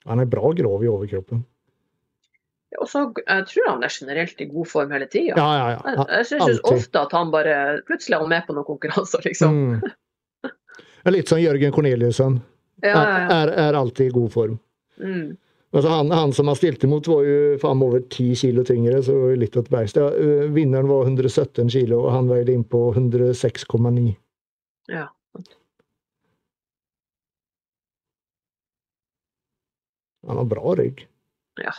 [0.07, 1.45] Han er bra grov i overkroppen.
[2.77, 5.37] Og så jeg tror han er generelt i god form hele tida.
[5.39, 6.07] Ja, ja, Jeg, ja.
[6.19, 7.55] jeg syns ofte at han bare
[7.89, 9.57] Plutselig er med på noen konkurranser, liksom.
[9.57, 10.53] Mm.
[11.07, 12.41] Er litt som Jørgen Corneliussen.
[12.83, 13.27] Ja, ja, ja.
[13.31, 14.57] Er, er alltid i god form.
[15.03, 15.37] Mm.
[15.77, 19.17] Altså han, han som han stilte mot, var jo faen over ti kilo tyngre, så
[19.37, 19.99] litt av et.
[19.99, 20.07] Ja,
[20.55, 24.15] vinneren var 117 kilo, og han veide inn på 106,9.
[24.93, 25.09] ja.
[30.27, 31.05] Han har bra rygg.
[31.63, 31.73] Ja.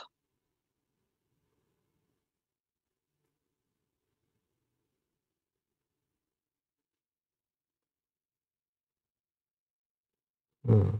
[10.68, 11.00] Mm.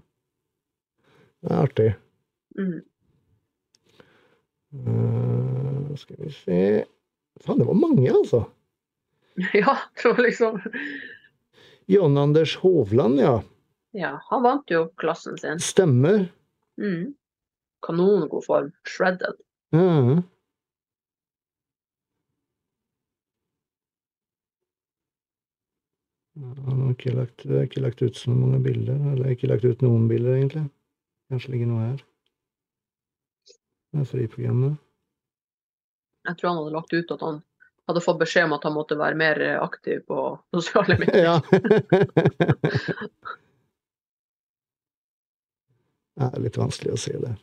[1.42, 1.88] Det er artig.
[2.58, 2.80] Mm.
[4.74, 6.62] Uh, skal vi se
[7.42, 8.44] Faen, det var mange, altså.
[9.54, 10.58] ja, det var liksom
[11.86, 13.36] John Anders Hovland, ja.
[13.96, 15.62] Ja, han vant jo klassen sin.
[15.64, 16.26] Stemmer.
[16.82, 17.14] Mm.
[17.86, 18.72] Kanongod form.
[18.86, 19.40] Shredded.
[19.72, 20.26] Mm.
[26.38, 29.00] Han har ikke lagt, ikke lagt ut så mange bilder.
[29.14, 30.68] Eller ikke lagt ut noen bilder, egentlig.
[31.32, 32.04] Kanskje ligger noe her.
[34.06, 34.78] Friprogrammet.
[36.28, 37.42] Jeg tror han hadde lagt ut at han
[37.88, 41.24] hadde fått beskjed om at han måtte være mer eh, aktiv på sosiale medier.
[41.24, 41.42] Ja.
[46.18, 47.34] det er litt vanskelig å se det.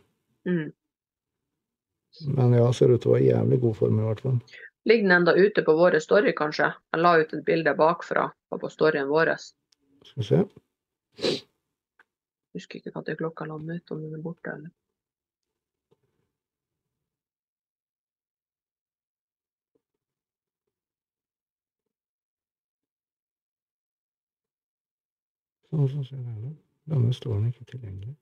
[0.48, 0.68] Mm.
[2.36, 4.38] Men ja, ser ut til å være i jævlig god form, i hvert fall.
[4.84, 6.68] Ligger den enda ute på våre story, kanskje?
[6.92, 9.32] Jeg la ut et bilde bakfra på storyen vår.
[10.04, 10.38] Skal vi se.
[12.54, 14.70] Husker ikke når klokka landet ut, om den er borte eller
[25.74, 26.50] Sånn, som ser her.
[26.86, 28.12] Denne står den ikke tilgjengelig.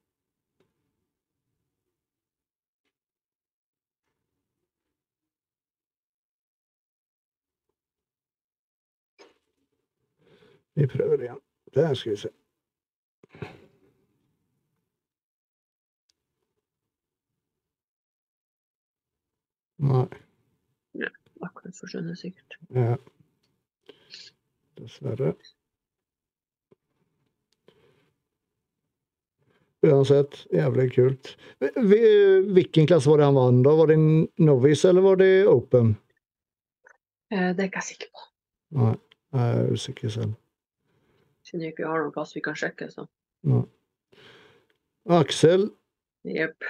[10.81, 11.43] Vi prøver igjen.
[11.77, 12.31] Der skal vi se.
[19.93, 20.07] Nei.
[21.43, 22.57] akkurat forsvunnet, sikkert.
[22.71, 22.97] Ja.
[24.79, 25.35] Dessverre.
[29.83, 31.37] Uansett, jævlig kult.
[31.61, 33.75] Hvi- Hvilken klasse var det han vant, da?
[33.77, 33.99] Var det
[34.39, 35.97] novice, eller var det open?
[37.33, 38.27] Eh, Det er ikke jeg sikker på.
[38.79, 38.95] Nei,
[39.35, 40.35] jeg er usikker selv.
[41.45, 43.07] Siden vi har noen plass vi kan sjekke, så
[43.45, 43.65] Nei.
[45.11, 45.71] Aksel,
[46.25, 46.63] jepp.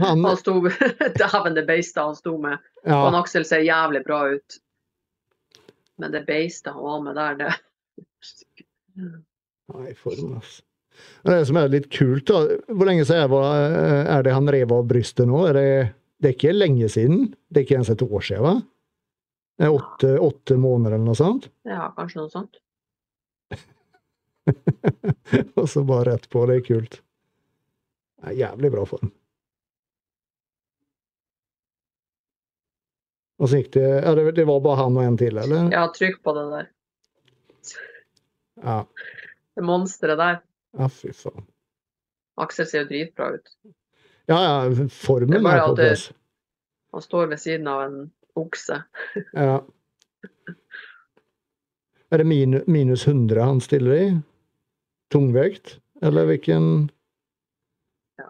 [0.00, 2.58] han Han sto Dæven, det beistet han sto med.
[2.84, 4.58] Og han Ja, Aksel ser jævlig bra ut.
[5.98, 7.52] Men det beistet han var med der, det
[9.72, 10.62] nei, form, altså.
[11.24, 15.28] Det som er litt kult, da Hvor lenge siden er det han rev av brystet
[15.30, 15.40] nå?
[15.48, 15.68] Er det,
[16.20, 17.32] det er ikke lenge siden?
[17.48, 18.54] Det er ikke ens et år siden, va?
[19.70, 21.48] Åtte, åtte måneder eller noe sånt?
[21.68, 22.60] Ja, kanskje noe sånt.
[25.60, 26.42] Og så bare rett på.
[26.50, 26.98] Det er kult.
[28.20, 29.12] Det er jævlig bra form.
[33.42, 35.66] Og så gikk det ja, det, det var bare han og en til, eller?
[35.74, 36.68] Ja, trykk på det der.
[38.62, 38.76] Ja,
[39.54, 40.38] Det monsteret der.
[40.78, 41.46] Ja fy faen.
[42.40, 43.50] Aksel ser jo dritbra ut.
[44.26, 46.08] Ja, ja, formen er er på plass.
[46.94, 47.98] Han står ved siden av en
[48.38, 48.82] okse.
[49.32, 49.62] Ja.
[52.12, 54.04] Er det min, minus 100 han stiller i?
[55.10, 55.78] Tungvekt?
[56.02, 56.90] Eller hvilken
[58.18, 58.28] Ja.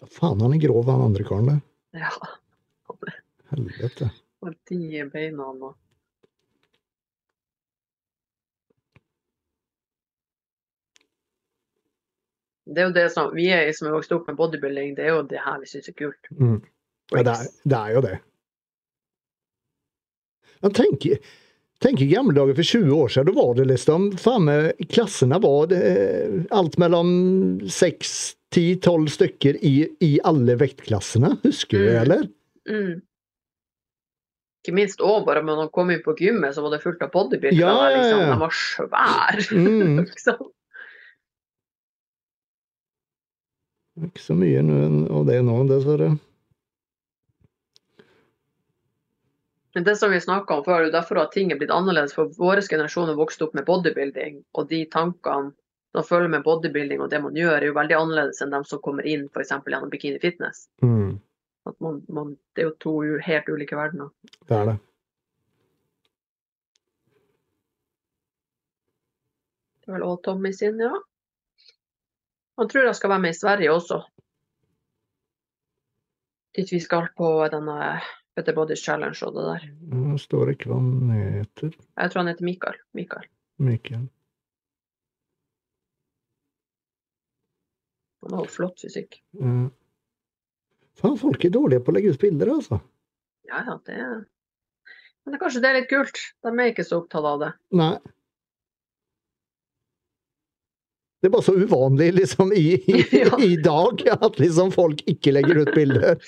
[0.00, 1.60] Ja, Faen, han er grov, han andre karen der.
[2.00, 2.10] Ja.
[3.52, 4.10] Helvete.
[4.44, 5.76] Og de beina og
[12.68, 15.14] Det er jo det som vi er som er vokst opp med bodybuilding, det er
[15.14, 16.28] jo det her vi syns er kult.
[16.36, 16.58] Mm.
[17.14, 18.14] Ja, det, er, det er jo det.
[20.60, 21.06] Men tenk,
[21.84, 25.38] tenk i gamle dager for 20 år siden, da var det liksom Faen meg, klassene
[25.44, 27.10] var det, eh, alt mellom
[27.70, 28.14] 6,
[28.56, 31.36] 10, 12 stykker i, i alle vektklassene.
[31.46, 32.00] Husker du Mm.
[32.02, 32.26] eller?
[32.68, 32.94] Mm.
[34.64, 37.12] Ikke minst òg, bare når man kom inn på gymmet, så var det fullt av
[37.14, 37.56] bodybuildere.
[37.56, 38.24] Ja, ja, ja, liksom.
[38.26, 39.44] De var svære.
[39.54, 40.00] Mm.
[40.10, 40.48] liksom.
[44.06, 44.62] Ikke så mye
[45.10, 46.12] av det nå, dessverre.
[49.74, 52.14] Men det som vi snakka om før, er derfor at ting er blitt annerledes.
[52.16, 55.52] For vår generasjon har vokst opp med bodybuilding, og de tankene
[55.94, 58.82] som følger med bodybuilding og det man gjør, er jo veldig annerledes enn dem som
[58.84, 59.54] kommer inn f.eks.
[59.54, 60.66] gjennom bikini fitness.
[60.82, 61.18] Mm.
[61.68, 64.10] At man, man, det er jo to helt ulike verdener.
[64.48, 64.76] Det er det.
[69.84, 70.92] Det er vel også Tommy sin, ja.
[72.58, 74.00] Han tror jeg skal være med i Sverige også.
[76.58, 77.76] Dit vi skal på denne
[78.34, 79.66] Better Bodies Challenge og det der.
[79.94, 81.74] Nå står det ikke hva han heter.
[81.74, 82.80] Jeg tror han heter Mikael.
[82.98, 83.28] Mikael.
[83.62, 84.08] Mikael.
[88.26, 89.20] Han har jo flott fysikk.
[89.38, 89.54] Ja.
[90.98, 92.80] Faen, folk er dårlige på å legge ut bilder, altså.
[93.46, 96.18] Ja, ja, det Men det, kanskje det er litt kult.
[96.42, 97.52] De er ikke så opptatt av det.
[97.78, 97.92] Nei.
[101.18, 103.38] Det er bare så uvanlig liksom i, i, Ja.
[103.42, 106.20] i dag at liksom folk ikke legger ut bilder.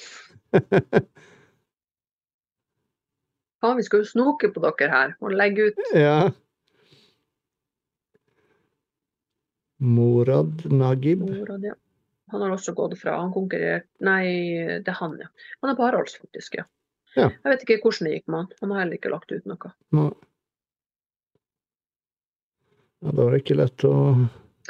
[3.61, 6.31] Faen, vi skal jo snoke på dere her og legge ut Ja.
[9.81, 11.23] Morad Nagib.
[11.25, 11.75] Morad, ja.
[12.31, 14.25] Han har også gått fra Han konkurrerte Nei,
[14.85, 15.29] det er han, ja.
[15.63, 16.67] Han er på Haralds, faktisk, ja.
[17.17, 17.29] Ja.
[17.31, 18.51] Jeg vet ikke hvordan det gikk med han.
[18.61, 19.71] Han har heller ikke lagt ut noe.
[19.97, 20.05] Ja,
[23.01, 23.95] da var det ikke lett å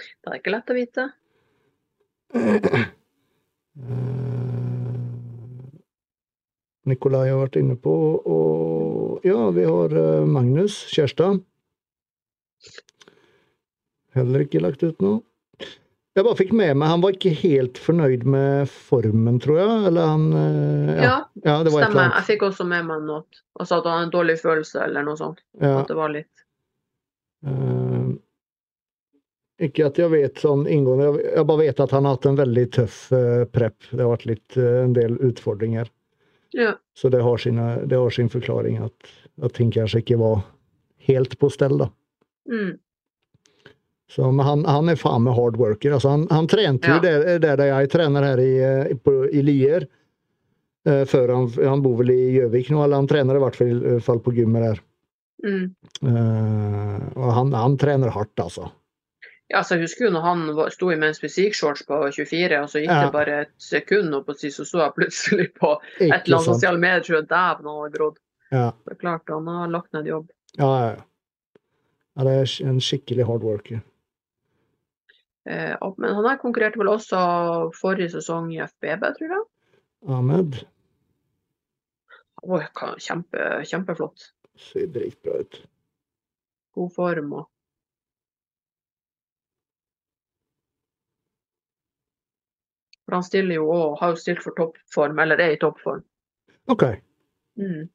[0.01, 1.07] Det er ikke lett å vite.
[2.35, 2.87] Eh,
[6.91, 11.43] Nikolai har vært inne på, og ja, vi har eh, Magnus Kjærstad.
[14.17, 15.21] Heller ikke lagt ut noe.
[16.19, 19.77] Jeg bare fikk med meg, han var ikke helt fornøyd med formen, tror jeg.
[19.93, 22.11] Eller han eh, Ja, Ja, ja det var stemmer.
[22.19, 23.23] Jeg fikk også med meg noe.
[23.61, 25.45] Altså at han hadde en dårlig følelse eller noe sånt.
[25.63, 25.79] Ja.
[25.85, 26.35] At det var litt
[27.47, 27.90] Eh,
[29.61, 32.67] ikke at jeg vet sånn inngående, jeg, bare vet at han har hatt en veldig
[32.77, 33.77] tøff uh, prep.
[33.91, 35.91] Det har vært litt, eh, en del utfordringer.
[36.57, 36.75] Ja.
[36.97, 39.11] Så det har, sine, det har sin forklaring at,
[39.45, 40.41] at ting kanskje ikke var
[41.07, 41.77] helt på stell.
[41.79, 41.91] da.
[42.51, 42.79] Mm.
[44.11, 45.95] Så, men han, han er faen meg hard worker.
[45.95, 47.21] Altså, han, han trente jo Ja.
[47.39, 49.87] der, der jeg trener her i, eh, på, i Lier.
[50.89, 53.61] Eh, før han, han bor vel i Gjøvik nå, eller han trener i hvert
[54.03, 54.83] fall, på gymmet der.
[55.45, 55.65] Mm.
[56.11, 58.73] Eh, og han, han trener hardt, altså.
[59.51, 62.79] Ja, så jeg husker jo når han sto i men's fysikkshorts på 24, og så
[62.85, 63.01] gikk Ja.
[63.05, 66.45] det bare et sekund, og på si, så så jeg plutselig på et eller annet
[66.45, 66.55] sant?
[66.55, 68.19] sosiale medier, tror jeg dæven han har grodd.
[68.53, 70.31] Ja, Det er klart, han har lagt ned jobb.
[70.59, 70.87] ja, ja.
[70.95, 71.05] ja.
[72.17, 73.81] ja det er en skikkelig hard worker.
[75.51, 77.19] Eh, men han her konkurrerte vel også
[77.75, 79.45] forrige sesong i FBB, tror jeg.
[80.09, 80.61] Ahmed
[82.43, 82.63] Oi,
[82.99, 84.31] kjempe, kjempeflott.
[84.57, 85.59] ser dritbra ut.
[86.75, 87.49] God form og
[93.11, 96.05] For han stiller jo og har jo stilt for toppform, eller er i toppform.
[96.71, 96.85] OK.
[97.59, 97.89] Mm.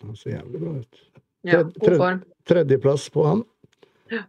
[0.00, 1.02] Han ser jævlig bra ut.
[1.44, 1.98] Ja, god form.
[2.00, 2.22] form.
[2.48, 3.44] Tredjeplass på han.
[4.08, 4.22] Ja.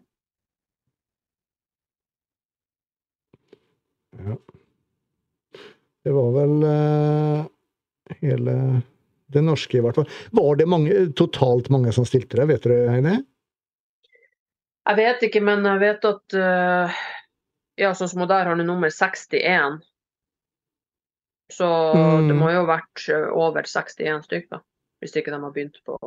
[4.18, 4.38] Ja.
[6.04, 7.48] Det var vel uh,
[8.20, 8.60] hele
[9.32, 10.12] det norske, i hvert fall.
[10.36, 12.52] Var det mange, totalt mange som stilte det?
[12.52, 13.22] Vet du Heine?
[14.88, 17.00] Jeg vet ikke, men jeg vet at eh,
[17.78, 19.80] Ja, sånn som hun der har nå nummer 61.
[21.54, 22.28] Så Mm.
[22.28, 24.60] det må jo ha vært eh, over 61 stykk, da.
[25.02, 25.98] Hvis ikke de har begynt på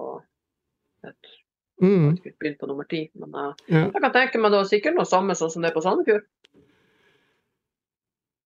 [1.06, 1.36] et,
[1.80, 3.08] Mm, begynt på nummer 10.
[3.14, 3.86] Men uh, ja.
[3.86, 6.26] jeg kan tenke meg det var sikkert noe samme sånn som det er på Sandefjord.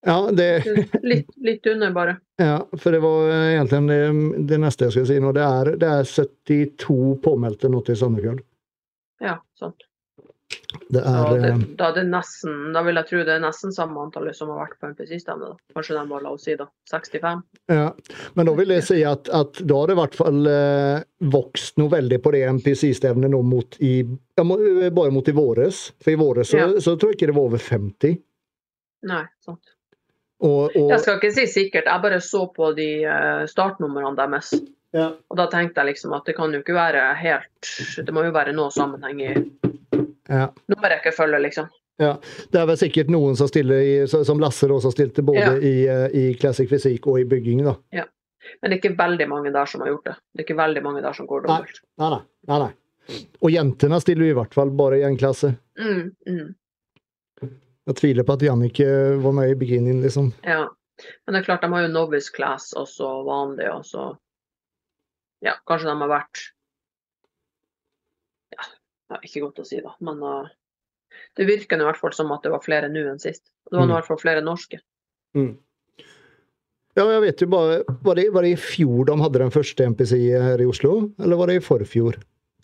[0.07, 0.47] ja, det
[1.03, 2.18] Litt, litt under, bare.
[2.39, 5.33] Ja, for det var egentlig det, det neste jeg skulle si nå.
[5.35, 8.45] Det er, det er 72 påmeldte nå til Sandefjord.
[9.25, 9.83] Ja, sant.
[10.91, 13.73] Det Da, er det, eh, da, det nesten, da vil jeg tro det er nesten
[13.73, 15.57] samme antallet som har vært på NPC-stevnet.
[15.75, 17.43] Kanskje de var, la oss si, da, 65.
[17.73, 17.87] Ja,
[18.37, 21.79] men da vil jeg si at, at da har det i hvert fall eh, vokst
[21.81, 23.95] noe veldig på det NPC-stevnet nå mot i
[24.37, 24.61] ja, må-
[24.95, 25.87] Bare mot i våres.
[26.03, 26.69] For i våres så, Ja.
[26.83, 28.19] så tror jeg ikke det var over 50.
[29.09, 29.73] Nei, sant.
[30.45, 34.53] Og, og, Jeg skal ikke si sikkert, jeg bare så på de eh, startnumrene deres.
[34.93, 37.71] ja, Og da tenkte jeg liksom at det kan jo ikke være helt
[38.05, 39.33] Det må jo være noe sammenheng i
[40.29, 41.68] ja, nummerrekkefølge, liksom.
[42.01, 42.14] ja.
[42.53, 45.55] Det er vel sikkert noen som stiller i, som Lasse også stilte både Ja.
[45.59, 47.64] i, eh, i classic fysikk og i bygging.
[47.64, 47.75] da.
[48.61, 50.14] Men det er ikke veldig mange der som har gjort det.
[50.35, 51.81] Det er ikke veldig mange der som går dobbelt.
[51.99, 52.22] Nei, nei.
[52.49, 52.72] nei, nei.
[53.43, 55.55] Og jentene stiller i hvert fall bare i én klasse.
[55.81, 56.55] Mm, mm,
[57.87, 58.87] Jeg tviler på at Jannicke
[59.20, 60.33] var med i beginning, liksom.
[60.45, 60.68] ja.
[61.27, 64.16] Men det er klart, de har jo novice class og så vanlig, og så
[65.43, 66.45] Ja, kanskje de har vært
[69.11, 69.93] Ja, ikke godt å si, da.
[70.01, 70.47] Men uh,
[71.37, 73.45] det virker i hvert fall som at det var flere nå enn sist.
[73.71, 73.95] Det var i Mm.
[73.99, 74.81] hvert fall flere norske.
[76.95, 79.83] Ja, jeg vet jo bare Var det, var det i fjor de hadde den første
[79.91, 82.21] MPC her i Oslo, eller var det i forfjor?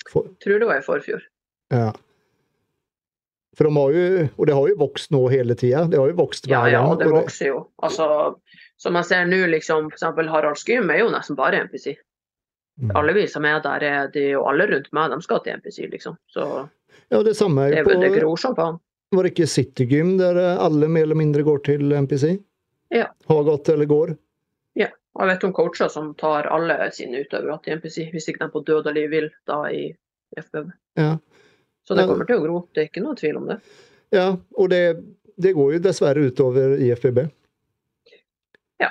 [0.08, 1.20] For, Tror det var i forfjor.
[1.74, 1.90] ja.
[3.58, 5.82] For de har jo Og det har jo vokst nå hele tida.
[5.90, 6.88] Det har jo vokst Ja, hver ja, gang.
[6.92, 7.58] Ja, det det- vokser jo.
[7.82, 8.06] Altså,
[8.78, 11.96] som jeg ser nå, liksom, eksempel Harald Skym er jo nesten bare NPC.
[12.80, 12.92] Mm.
[12.96, 15.90] Alle vi som er der, er de, og alle rundt meg, de skal til MPC,
[15.90, 16.16] liksom.
[16.32, 16.68] Så
[17.10, 18.78] Ja, det samme er vel- det på gror som faen.
[19.12, 22.38] Var det ikke Citygym der alle mer eller mindre går til MPC?
[22.90, 23.06] Ja.
[23.28, 24.16] Har gått eller går?
[25.18, 28.48] Og jeg vet om coacher som tar alle sine utøvere til MPC, hvis ikke de
[28.52, 29.88] på dødelig vil da i
[30.38, 30.70] FBB.
[30.96, 31.16] Ja.
[31.84, 32.06] Så det Ja.
[32.06, 33.56] kommer til å gro, det er ikke noe tvil om det.
[34.12, 35.02] Ja, og det,
[35.36, 37.26] det går jo dessverre utover IFBB.
[38.78, 38.88] det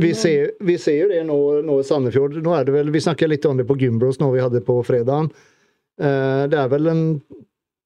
[0.00, 2.34] Vi ser, vi ser jo det nå, nå i Sandefjord.
[2.44, 4.76] Nå er det vel, vi snakket litt om det på Gymbros nå vi hadde på
[4.84, 5.30] fredagen.
[5.96, 7.02] Eh, det er vel en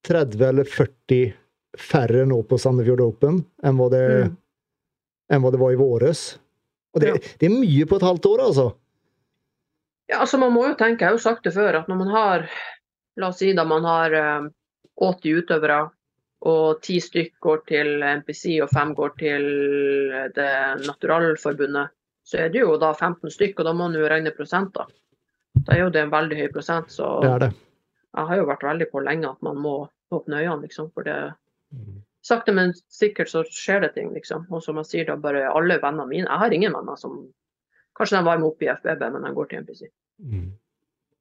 [0.09, 1.21] 30 eller 40
[1.79, 4.37] færre nå på Sandefjord Open enn hva det, Mm.
[5.31, 6.39] enn hva det var i våres.
[6.95, 7.15] Og det, Ja.
[7.39, 8.75] det er mye på et halvt år, altså.
[10.11, 12.09] Ja, altså man må jo tenke, jeg har jo sagt det før, at når man
[12.09, 12.49] har,
[13.17, 14.49] la oss si da man har eh,
[14.99, 15.91] 80 utøvere,
[16.41, 19.45] og ti stykk går til NPC og fem går til
[20.37, 20.53] det
[20.87, 21.93] Naturalforbundet,
[22.25, 24.87] så er det jo da 15 stykk, og da må man jo regne prosenter.
[25.67, 27.51] Da er jo det en veldig høy prosent, så Det det.
[28.17, 29.75] jeg har jo vært veldig på lenge at man må
[30.13, 30.91] åpne øynene, liksom.
[30.95, 31.17] For det
[32.23, 34.47] sakte, men sikkert så skjer det ting, liksom.
[34.51, 37.29] Og som jeg sier, da bare alle vennene mine Jeg har ingen venner som
[37.99, 39.83] Kanskje de varmer opp i FBB, men de går til NPC.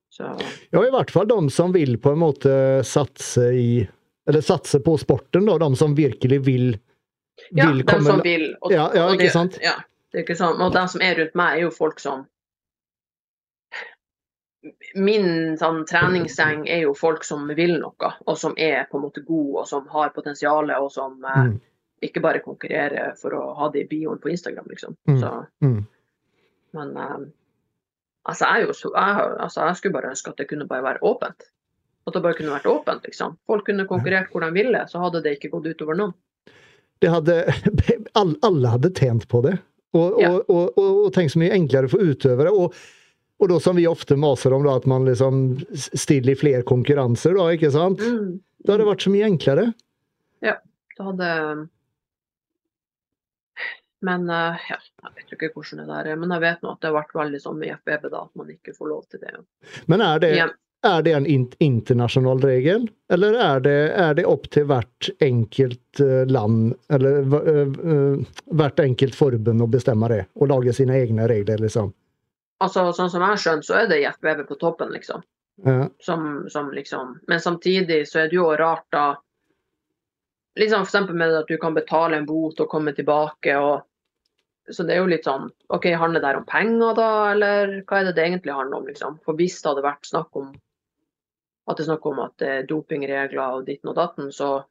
[0.09, 0.23] Så
[0.71, 2.53] Ja, i hvert fall de som vil på en måte
[2.85, 3.87] satse i
[4.29, 5.57] Eller satse på sporten, da.
[5.57, 6.67] De som virkelig vil,
[7.49, 8.51] ja, vil de komme som vil.
[8.61, 9.57] Og, Ja, ja, ikke det- sant?
[9.65, 9.73] Ja,
[10.11, 10.61] det er ikke sant.
[10.61, 12.27] Og de som er rundt meg, er jo folk som
[14.95, 19.21] Min sånn treningsseng er jo folk som vil noe, og som er på en måte
[19.23, 21.61] gode, og som har potensial, og som eh, Mm.
[22.03, 24.97] ikke bare konkurrerer for å ha det i bioen på Instagram, liksom.
[25.07, 25.19] Mm.
[25.21, 25.87] Så, Mm.
[26.73, 27.17] men eh,
[28.27, 30.99] altså, jeg, jo så, jeg, altså, jeg skulle bare ønske at det kunne bare være
[31.03, 31.43] åpent.
[32.09, 33.37] At det bare kunne vært åpent, liksom.
[33.49, 36.15] Folk kunne konkurrert hvor de ville, så hadde det ikke gått utover noen.
[36.99, 37.35] Det hadde,
[38.49, 39.57] alle hadde tjent på det.
[39.97, 40.31] Og, Ja.
[40.37, 42.51] og, og, og, tenk så mye enklere for utøvere.
[42.53, 42.75] Og,
[43.49, 47.47] da som vi ofte maser om, da, at man liksom stiller i flere konkurranser, da,
[47.55, 48.03] ikke sant?
[48.03, 48.39] Mm.
[48.59, 49.69] Det hadde vært så mye enklere.
[50.45, 50.57] Ja.
[50.97, 51.27] Det hadde
[54.03, 56.19] Men eh, ja, jeg vet ikke hvordan det der er.
[56.19, 58.51] Men jeg vet nå at det har vært veldig sånn med FBB, da, at man
[58.51, 59.33] ikke får lov til det.
[59.91, 60.33] Men er det.
[60.87, 61.25] Er det en
[61.59, 67.73] internasjonal regel, eller er det, er det opp til hvert enkelt eh, land, eller eh,
[67.93, 71.91] eh, hvert enkelt forbund å bestemme det, og lage sine egne regler, liksom?
[72.63, 75.23] Altså, sånn som jeg skjønt, så er det FBB på toppen, liksom.
[75.65, 75.89] Ja.
[75.99, 77.17] Som, som liksom.
[77.27, 79.17] Men samtidig så er det jo rart, da
[80.59, 83.55] liksom eksempel med at du kan betale en bot og komme tilbake.
[83.57, 83.85] og
[84.71, 87.99] så det er jo litt sånn OK, handler det her om penger, da, eller hva
[87.99, 89.19] er det det egentlig handler om, liksom?
[89.25, 90.51] For hvis det hadde vært snakk om
[91.69, 94.63] at det er snakk om at det er dopingregler og ditten og datten, så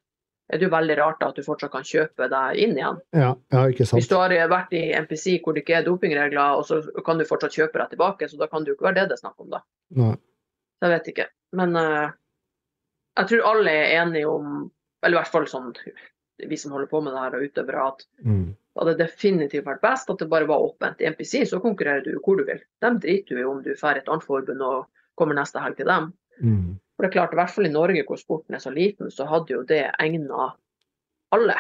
[0.49, 3.01] er det jo veldig rart at du fortsatt kan kjøpe deg inn igjen.
[3.15, 4.01] Ja, ja ikke sant.
[4.01, 7.27] Hvis du har vært i NPC hvor det ikke er dopingregler, og så kan du
[7.29, 9.45] fortsatt kjøpe deg tilbake, så da kan det jo ikke være det det er snakk
[9.45, 9.61] om, da.
[10.01, 10.15] Nei.
[10.83, 11.29] Jeg vet ikke.
[11.59, 12.09] Men uh,
[13.19, 14.71] jeg tror alle er enige om,
[15.03, 15.73] eller i hvert fall sånn
[16.39, 18.55] vi som holder på med det her og utøvere, at Mm.
[18.55, 21.01] det hadde definitivt vært best at det bare var åpent.
[21.01, 22.61] I NPC så konkurrerer du hvor du vil.
[22.81, 24.87] De driter jo i om du drar et annet forbund og
[25.19, 26.13] kommer neste helg til dem.
[26.41, 26.79] Mm.
[26.99, 29.29] For det er klart, i hvert fall i Norge hvor sporten er så liten, så
[29.31, 30.49] hadde jo det egna
[31.31, 31.55] alle.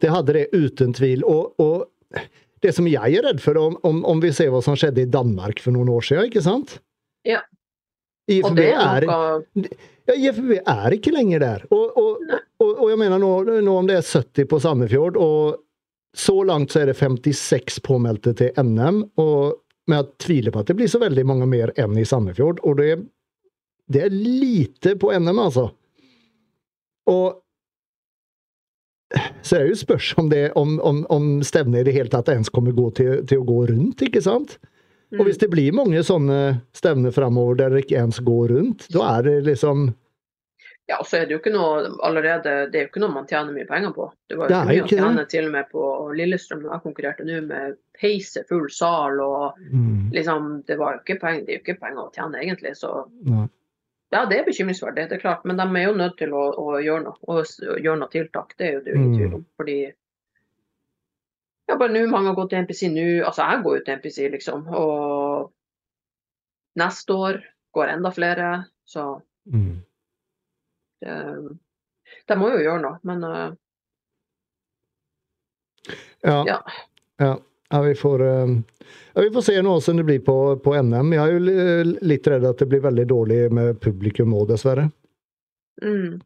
[0.00, 1.20] Det hadde det uten tvil.
[1.28, 2.24] Og, og
[2.64, 5.10] det som jeg er redd for, om, om, om vi ser hva som skjedde i
[5.12, 6.78] Danmark for noen år siden, ikke sant?
[7.28, 7.42] Ja.
[8.28, 9.68] Og IFB det er, noe
[10.08, 11.68] ja, IFB er ikke lenger der.
[11.68, 12.26] Og, og,
[12.60, 13.32] og, og jeg mener nå,
[13.68, 15.60] nå om det er 70 på Sandefjord, og
[16.16, 19.04] så langt så er det 56 påmeldte til NM.
[19.20, 22.58] og men jeg tviler på at det blir så veldig mange mer enn i Sandefjord.
[22.68, 22.90] Og det,
[23.88, 25.68] det er lite på NM, altså.
[27.08, 27.38] Og
[29.42, 32.28] så er det jo spørs om, det, om, om, om stevnet i det hele tatt
[32.28, 34.58] ens kommer gå til, til å gå rundt, ikke sant?
[35.16, 39.06] Og hvis det blir mange sånne stevner framover der det ikke ens går rundt, da
[39.14, 39.88] er det liksom
[40.88, 43.56] Ja, så er det jo ikke noe allerede Det er jo ikke noe man tjener
[43.56, 44.10] mye penger på.
[44.28, 44.98] Det var jo Det mye å det.
[44.98, 45.86] tjene til og med på
[46.20, 51.00] Lillestrøm da jeg konkurrerte nå, med peise, full sal og mm, liksom Det var jo
[51.06, 52.74] ikke penger, det er jo ikke penger å tjene, egentlig.
[52.76, 52.92] Så
[53.24, 53.46] nei.
[54.10, 55.44] Ja, det er bekymringsverdig, det er klart.
[55.44, 57.44] Men de er jo nødt til å, å gjøre noe, og
[57.84, 58.54] gjøre noe tiltak.
[58.58, 59.16] Det er jo det ingen Mm.
[59.18, 59.42] tvil om.
[59.60, 59.78] Fordi
[61.68, 63.04] ja, bare nå mange har gått til NPC nå.
[63.28, 64.66] Altså, jeg går jo til NPC, liksom.
[64.72, 65.52] Og
[66.80, 67.42] neste år
[67.76, 68.48] går enda flere.
[68.88, 69.20] Så
[69.52, 69.82] Mm.
[71.00, 71.58] det,
[72.28, 72.98] de må jo gjøre noe.
[73.04, 73.52] Men uh,
[76.24, 76.44] Ja.
[76.46, 76.58] Ja.
[77.20, 77.34] ja.
[77.72, 78.54] Ja vi, får, eh,
[79.12, 81.12] ja, vi får se nå hvordan det blir på, på NM.
[81.16, 84.90] Jeg er jo litt redd at det blir veldig dårlig med publikum òg, dessverre.
[85.82, 86.18] mm.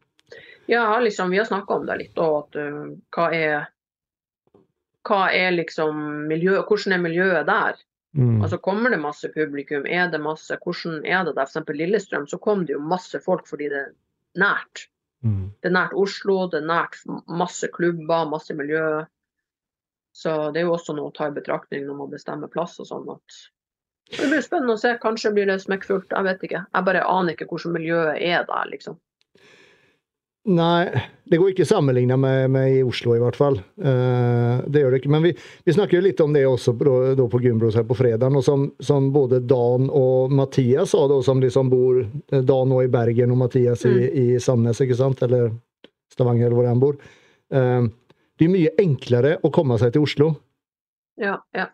[0.71, 2.77] Ja, liksom, vi har snakka om det litt, og at eh,
[3.11, 3.25] hva
[5.03, 5.97] hva er liksom
[6.29, 7.79] miljø, hvordan er miljøet der?
[8.15, 8.41] Mm.
[8.45, 9.85] Altså Kommer det masse publikum?
[9.85, 10.57] Er det masse?
[10.63, 11.49] Hvordan er det der?
[11.53, 13.91] For Lillestrøm så kom det jo masse folk fordi det er
[14.39, 14.87] nært.
[15.23, 15.51] Mm.
[15.59, 19.03] Det er nært Oslo, det er nært masse klubber, masse miljø.
[20.13, 22.89] Så det er jo også noe å ta i betraktning når man bestemmer plass og
[22.89, 23.07] sånn.
[23.15, 23.39] at
[24.13, 24.93] Det blir spennende å se.
[25.01, 26.13] Kanskje blir det smekkfullt.
[26.13, 26.61] Jeg vet ikke.
[26.69, 28.99] Jeg bare aner ikke hvordan miljøet er der, liksom.
[30.43, 30.91] Nei,
[31.23, 33.61] det går ikke sammenligna med, med i Oslo, i hvert fall.
[33.79, 35.11] Uh, det gjør det ikke.
[35.15, 35.31] Men vi,
[35.63, 38.43] vi snakker jo litt om det også på, da på Gymbros her på fredagen, og
[38.43, 42.91] som, som både Dan og Mathias sa, da, som liksom bor eh, Dan nå i
[42.91, 45.23] Bergen og Mathias i, i Sandnes, ikke sant?
[45.23, 45.47] Eller
[46.11, 46.99] Stavanger, eller hvor han bor.
[47.55, 47.87] Eh,
[48.43, 50.29] det er mye enklere å komme seg til Oslo.
[51.21, 51.69] Ja, ja.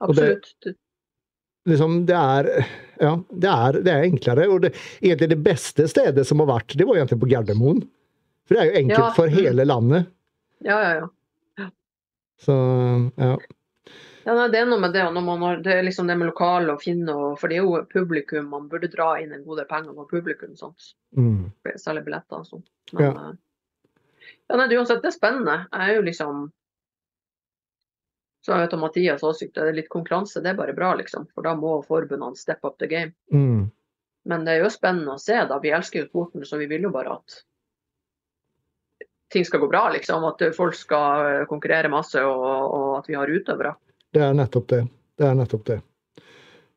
[0.00, 0.54] Absolutt.
[0.64, 0.76] Det-
[1.68, 2.46] Liksom, det er
[3.00, 4.46] ja, det er, det er enklere.
[4.48, 4.70] Og det,
[5.02, 7.82] egentlig det beste stedet som har vært, det var egentlig på Gardermoen.
[8.48, 9.34] For det er jo enkelt Ja, for mm.
[9.36, 10.06] hele landet.
[10.64, 11.08] Ja, ja,
[11.60, 11.68] ja.
[12.40, 12.56] Så
[13.20, 13.36] ja.
[14.24, 16.28] Ja, nei, Det er noe med det, når man har, det er liksom det med
[16.30, 18.48] lokale å finne, og, for det er jo publikum.
[18.52, 20.94] Man burde dra inn en god del penger på publikum, sant?
[21.16, 21.50] Mm.
[21.76, 22.66] Særlig billetter og sånt.
[22.92, 23.30] Men Ja.
[24.50, 25.56] Ja, nei, uansett, det er spennende.
[25.72, 26.48] Jeg er jo liksom
[28.40, 31.26] Så jeg om Mathias også, det er litt konkurranse, det er bare bra, liksom.
[31.34, 33.12] For da må forbundene step up the game.
[33.32, 33.68] Mm.
[34.24, 35.58] Men det er jo spennende å se, da.
[35.60, 37.36] Vi elsker jo sporten, så vi vil jo bare at
[39.30, 40.24] ting skal gå bra, liksom.
[40.24, 43.74] At folk skal konkurrere masse, og, og at vi har utøvere.
[44.10, 44.80] Det er nettopp det.
[45.20, 45.78] Det er nettopp det.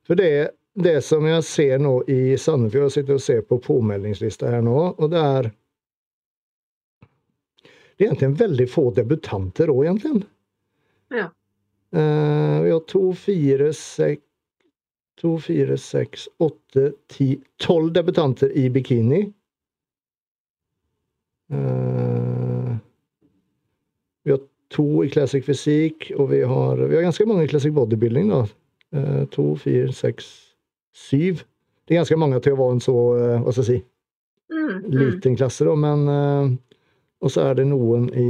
[0.04, 0.32] For det,
[0.76, 4.78] det som jeg ser nå i Sandefjord, jeg sitter og ser på påmeldingslista her nå,
[4.98, 5.54] og det er
[7.98, 10.24] Det er egentlig veldig få debutanter òg, egentlig.
[11.14, 11.30] Ja.
[11.94, 14.24] Uh, vi har to, fire, seks
[15.22, 19.22] To, fire, seks, åtte, ti Tolv debutanter i bikini.
[21.54, 22.74] Uh,
[24.24, 24.42] vi har
[24.74, 28.34] to i classic fysikk, og vi har, vi har ganske mange i classic bodybuilding.
[28.34, 28.42] da.
[28.92, 30.34] Uh, to, fire, seks,
[30.92, 31.46] syv.
[31.86, 33.82] Det er ganske mange til å være en så uh, hva skal jeg si,
[34.54, 34.92] Mm, mm.
[34.92, 36.60] liten klasse, da, men
[37.24, 38.28] Og så er det noen i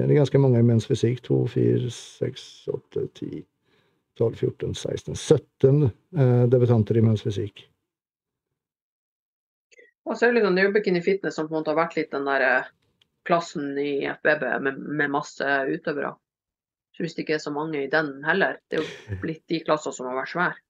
[0.00, 1.22] Det er ganske mange i menns fysikk.
[1.28, 3.44] To, fire, seks, åtte, ti,
[4.18, 7.62] tolv, 14, 16, 17 eh, debutanter i menns fysikk.
[10.06, 12.26] Og så er det liksom, Bikini Fitness som på en måte har vært litt den
[12.26, 12.74] der plassen
[13.26, 16.12] klassen i FBB med, med masse utøvere.
[16.94, 19.58] Så hvis det ikke er så mange i den heller, det er jo blitt de
[19.66, 20.62] klasser som har vært svære.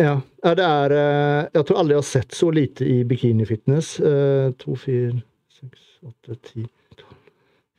[0.00, 0.12] Ja,
[0.56, 3.96] det er eh, Jeg tror aldri jeg har sett så lite i bikinifitness.
[3.96, 4.56] fitness.
[4.58, 5.22] to, fire,
[5.60, 6.81] 6, 8, 10, 12,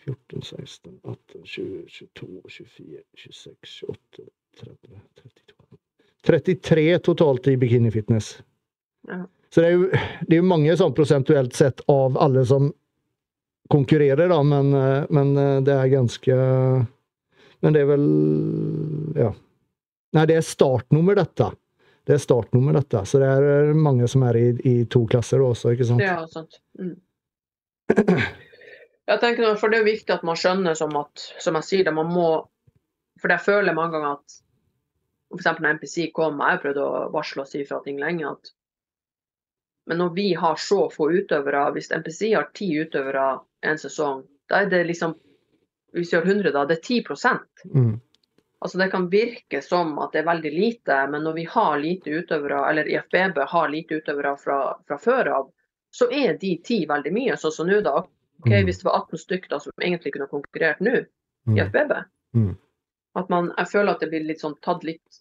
[0.05, 4.29] 14, 16, 18, 20, 22, 24, 26, 28,
[4.59, 5.77] 30, 32.
[6.23, 8.37] 33 totalt i bikini fitness.
[9.07, 9.25] Ja.
[9.49, 9.89] Så det er jo
[10.27, 12.71] det er jo mange sånn prosentuelt sett av alle som
[13.69, 16.35] konkurrerer, da, men, eh, men eh, det er ganske
[17.63, 18.07] Men det er vel
[19.15, 19.33] Ja.
[20.13, 21.47] Nei, det er startnummer, dette.
[22.05, 23.05] Det er startnummer, dette.
[23.07, 26.03] Så det er eh, mange som er i, i to klasser også, ikke sant?
[26.03, 26.59] Ja, sant.
[26.77, 26.97] Mm.
[29.09, 31.93] Jeg tenker, for Det er viktig at man skjønner, som, at, som jeg sier, det
[31.95, 32.27] man må
[33.19, 34.39] For jeg føler mange ganger at
[35.33, 35.47] f.eks.
[35.59, 38.51] når MPC kom, jeg har prøvd å varsle og si fra ting lenge, at
[39.85, 43.25] men når vi har så få utøvere, hvis MPC har ti utøvere
[43.67, 45.17] en sesong, da er det liksom
[45.93, 47.03] Hvis vi har 100, da, det er 10
[47.73, 47.99] Mm.
[48.59, 52.09] Altså Det kan virke som at det er veldig lite, men når vi har lite
[52.09, 55.51] utøvere, eller IFBB har lite utøvere fra, fra før av,
[55.91, 57.37] så er de ti veldig mye.
[57.37, 58.05] Sånn som nå, da.
[58.43, 58.65] Ok, Mm.
[58.67, 60.95] Hvis det var 18 stykker da, som egentlig kunne konkurrert nå,
[61.47, 61.57] i Mm.
[61.69, 61.93] FBB,
[62.35, 62.55] Mm.
[63.15, 65.19] at man, jeg føler at det blir litt sånn tatt litt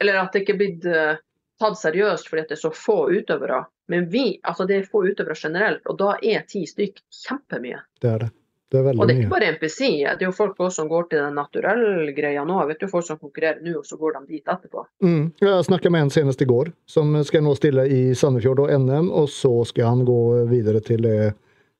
[0.00, 1.16] Eller at det ikke er blitt eh,
[1.60, 3.66] tatt seriøst fordi det er så få utøvere.
[3.92, 7.82] Men vi, altså det er få utøvere generelt, og da er ti stykk kjempemye.
[8.00, 8.30] Det er det.
[8.70, 9.02] Det er veldig mye.
[9.02, 9.78] Og det er ikke bare MPC,
[10.16, 12.56] det er jo folk også som går til den naturelle greia nå.
[12.62, 14.86] Jeg vet jo folk som konkurrerer nå, og så går de dit etterpå.
[15.02, 15.32] Mm.
[15.42, 19.10] Jeg snakka med en senest i går, som skal nå stille i Sandefjord og NM,
[19.10, 21.32] og så skal han gå videre til eh,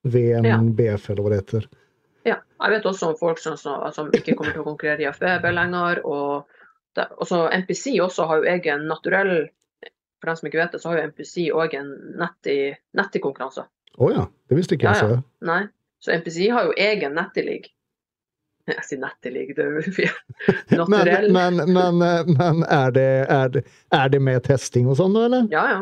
[0.03, 0.59] VM, Ja.
[0.63, 1.69] BF eller hva det heter.
[2.25, 5.51] Ja, jeg vet også om folk som, som, ikke kommer til å konkurrere i FBB
[5.57, 6.03] lenger.
[6.05, 6.49] Og
[6.97, 9.49] det, også NPC også har jo egen naturell
[10.21, 11.93] For dem som ikke vet det, så har jo NPC òg en
[12.93, 13.63] nettikonkurranse.
[13.97, 15.01] Å ja, det visste ikke jeg.
[15.01, 15.15] ja.
[15.17, 15.47] så.
[15.49, 15.63] Nei,
[16.05, 17.73] så NPC har jo egen netti-league.
[18.69, 20.11] Jeg sier netti-league, det er jo.
[20.83, 21.31] Naturell.
[21.33, 23.65] Men, men, men, eh, men er, det, er, det,
[23.97, 25.49] er det med testing og sånn, eller?
[25.53, 25.81] Ja, ja.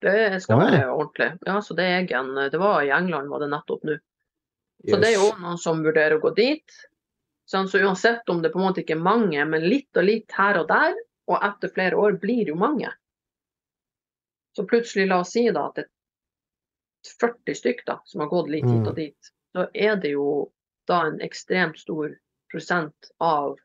[0.00, 0.66] Det skal ja.
[0.70, 1.30] være ordentlig.
[1.46, 3.98] Ja, så det er egen Det var i England, var det nettopp nå.
[4.86, 6.76] Så det er jo noen som vurderer å gå dit.
[7.50, 10.34] Sånn, så uansett om det på en måte ikke er mange, men litt og litt
[10.36, 10.94] her og der,
[11.26, 12.92] og etter flere år blir det jo mange.
[14.54, 18.52] Så plutselig, la oss si da at det er 40 stykker da, som har gått
[18.52, 18.86] litt hit Mm.
[18.86, 20.28] og dit, så er det jo
[20.86, 22.14] da en ekstremt stor
[22.52, 23.58] prosent av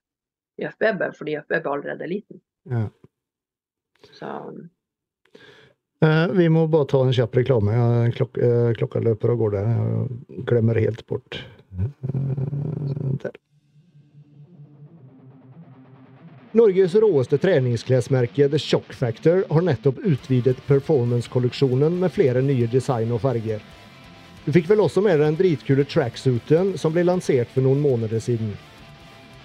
[0.57, 2.41] IFBB, fordi IFBB allerede er liten.
[2.69, 2.87] Ja.
[4.13, 4.72] Så Eh,
[6.33, 7.73] vi må bare ta en kjapp reklame.
[8.17, 9.63] Klok eh, klokka løper av gårde.
[9.63, 11.39] Jeg glemmer helt bort.
[11.79, 11.89] Eh,
[13.23, 13.37] der.
[16.53, 23.23] Norges råeste treningsklesmerke The Shock Factor har nettopp utvidet performance-kolleksjonen med flere nye design og
[23.23, 23.63] farger.
[24.45, 28.21] Du fikk vel også med deg den dritkule tracksuiten som ble lansert for noen måneder
[28.21, 28.51] siden.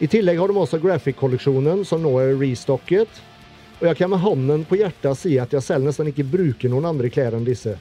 [0.05, 3.23] I tillegg har de også graphic-kolleksjonen som nå er restocket,
[3.79, 6.89] og jeg kan med hånden på hjertet si at jeg selv nesten ikke bruker noen
[6.91, 7.77] andre klær enn disse.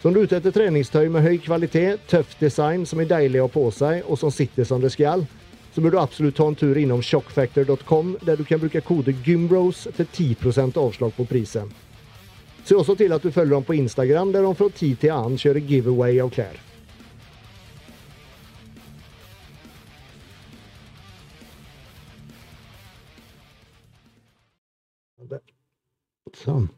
[0.00, 3.42] Så om du er ute etter treningstøy med høy kvalitet, tøff design som er deilig
[3.42, 5.26] å ha på seg, og som sitter som det skal,
[5.74, 9.84] så bør du absolutt ta en tur innom shockfactor.com, der du kan bruke kode GYMBROS
[9.92, 11.68] for 10% avslag på prisen.
[12.64, 15.36] Se også til at du følger dem på Instagram, der de fra tid til annen
[15.40, 16.56] kjører giveaway av klær.
[26.40, 26.68] Sånn.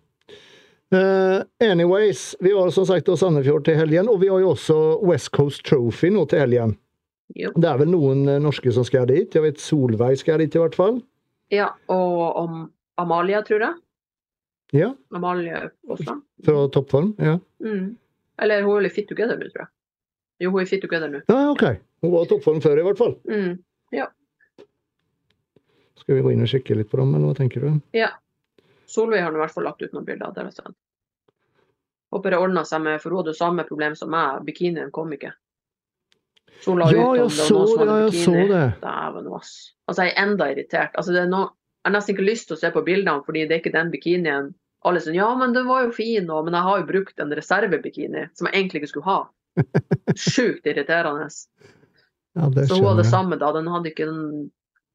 [0.93, 4.77] Uh, anyways, vi var som sagt hos Sandefjord til helgen, og vi har jo også
[5.09, 6.75] West Coast Trophy nå til helgen.
[7.39, 7.53] jo.
[7.57, 9.33] Det er vel noen eh, norske som skal dit.
[9.33, 10.99] Jeg vet Solveig skal dit i hvert fall.
[11.53, 12.59] Ja, og om
[13.01, 13.79] Amalia, tror jeg.
[14.77, 16.23] Ja, Amalie Fossland.
[16.45, 17.15] fra toppform.
[17.21, 17.97] Ja, Mm.
[18.43, 19.71] Eller hun er litt fit together nå, tror jeg.
[20.43, 21.21] Jo, hun er fit together nå.
[21.29, 21.63] ja ok.
[22.03, 23.13] Hun var i toppform før, i hvert fall.
[23.29, 23.61] Mm.
[26.03, 27.77] Skal vi gå inn og sjekke litt på dem, eller hva tenker du?
[27.95, 28.09] Ja.
[28.93, 30.35] Solveig har i hvert fall lagt ut noen bilder.
[30.37, 30.75] Der, altså.
[32.13, 34.43] Håper det ordna seg med For hun hadde samme problem som meg.
[34.49, 35.33] Bikinien kom ikke.
[36.63, 38.11] Så hun la Ja, ut om jeg det var så noen som det, hadde ja,
[38.11, 38.49] bikini.
[38.53, 38.65] det.
[38.83, 39.53] Dæven ass.
[39.89, 40.97] Altså, jeg er enda irritert.
[41.01, 41.49] Altså, det er noe,
[41.83, 43.91] jeg har nesten ikke lyst til å se på bildene, fordi det er ikke den
[43.91, 44.51] bikinien.
[44.87, 47.33] Alle sier ja, men den var jo fin, og, men jeg har jo brukt en
[47.39, 49.21] reservebikini som jeg egentlig ikke skulle ha.
[50.33, 51.29] Sjukt irriterende.
[52.39, 53.51] Ja, det Så hun hadde det samme da.
[53.57, 54.51] Den hadde ikke, den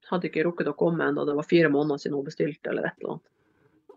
[0.09, 1.25] hadde ikke rukket å komme ennå.
[1.27, 3.25] Det var fire måneder siden hun bestilte, eller et eller annet.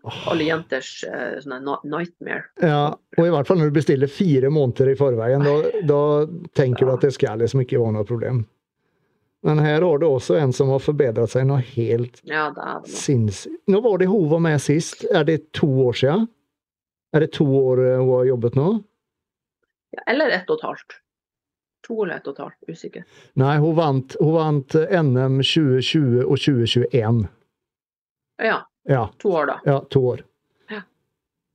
[0.03, 1.37] Alle jenters uh,
[1.83, 2.43] nightmare.
[2.61, 6.01] Ja, og i hvert fall når du bestiller fire måneder i forveien, da, da
[6.57, 8.41] tenker du at det skal liksom ikke være noe problem.
[9.45, 12.51] Men her har du også en som har forbedret seg noe helt Ja,
[12.85, 13.63] sinnssykt.
[13.73, 15.05] Nå var det hun var med sist.
[15.09, 16.27] Er det to år siden?
[17.13, 18.67] Er det to år eh, hun har jobbet nå?
[19.97, 20.97] Ja, eller ett og et halvt.
[21.87, 23.05] To eller ett og et halvt, usikker.
[23.41, 27.25] Nei, hun vant, hun vant eh, NM 2020 og 2021.
[28.45, 29.59] Ja, Ja, to år, da.
[29.65, 30.23] ja to år.
[30.69, 30.81] Ja.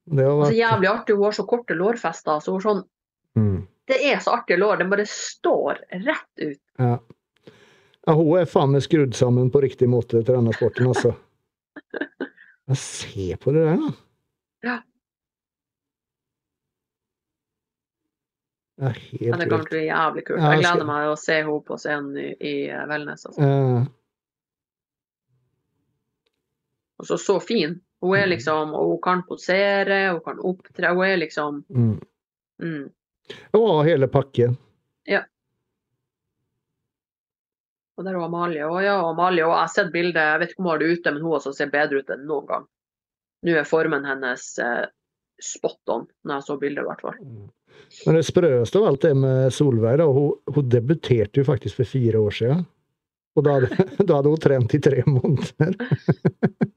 [0.05, 1.15] Det har Altså, vært jævlig artig.
[1.15, 2.39] Hun har så korte lårfester.
[2.43, 2.81] Så hun sånn
[3.39, 3.59] mm.
[3.91, 4.81] det er så artig lår.
[4.81, 6.61] Den bare står rett ut.
[6.79, 6.97] Ja.
[8.07, 11.15] ja, hun er faen meg skrudd sammen på riktig måte til denne sporten, altså.
[12.67, 13.91] Ja, se på det der, da.
[14.67, 14.73] Ja.
[18.77, 20.41] Det er Men helt det kommer til å bli jævlig kult.
[20.43, 22.51] Jeg gleder meg til å se henne på scenen i, i
[22.91, 23.23] Velnes.
[23.29, 23.47] Altså.
[23.47, 23.87] Eh,
[26.97, 27.79] Og så så fin.
[28.01, 30.93] Hun er liksom, og hun kan posere, hun kan opptre.
[30.93, 31.97] Hun er liksom mm.
[32.63, 32.85] mm.
[33.57, 34.55] Og hele pakken.
[35.09, 35.23] Ja.
[37.97, 38.65] Og der er Amalie.
[38.65, 39.45] Å ja, Amalie.
[39.45, 41.37] Og jeg har sett bildet, jeg vet ikke om hun har det ute, men hun
[41.39, 42.67] også ser bedre ut enn noen gang.
[43.45, 44.85] Nå er formen hennes eh,
[45.43, 47.19] spot on, når jeg så bildet i hvert fall.
[48.05, 50.07] Men det sprøeste av alt det med Solveig, da.
[50.13, 52.65] Hun, hun debuterte jo faktisk for fire år siden.
[53.37, 55.77] Og da hadde, da hadde hun trent i tre måneder.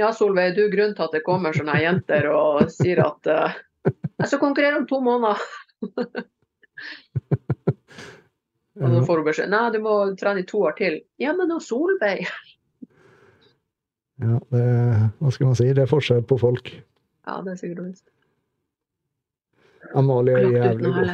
[0.00, 4.30] Ja, Solveig, du grunnen til at det kommer sånne jenter og sier at uh, jeg
[4.30, 5.42] skal konkurrere om to måneder.
[8.80, 10.94] Og så får hun beskjed nei, du må trene i to år til.
[11.20, 12.22] Ja, men og Solveig
[14.22, 14.62] Ja, det,
[15.18, 15.68] hva skal man si?
[15.76, 16.72] Det er forskjell på folk.
[17.28, 18.06] Ja, det er sikkert visst.
[19.96, 21.12] Amalie er jævlig god.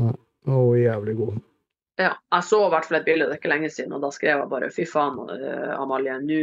[0.00, 0.12] Nei,
[0.48, 1.40] Hun er jævlig god.
[2.00, 4.08] Ja, jeg så i hvert fall et bilde, det er ikke lenge siden, og da
[4.14, 6.40] skrev jeg bare fy faen, eh, Amalie, nå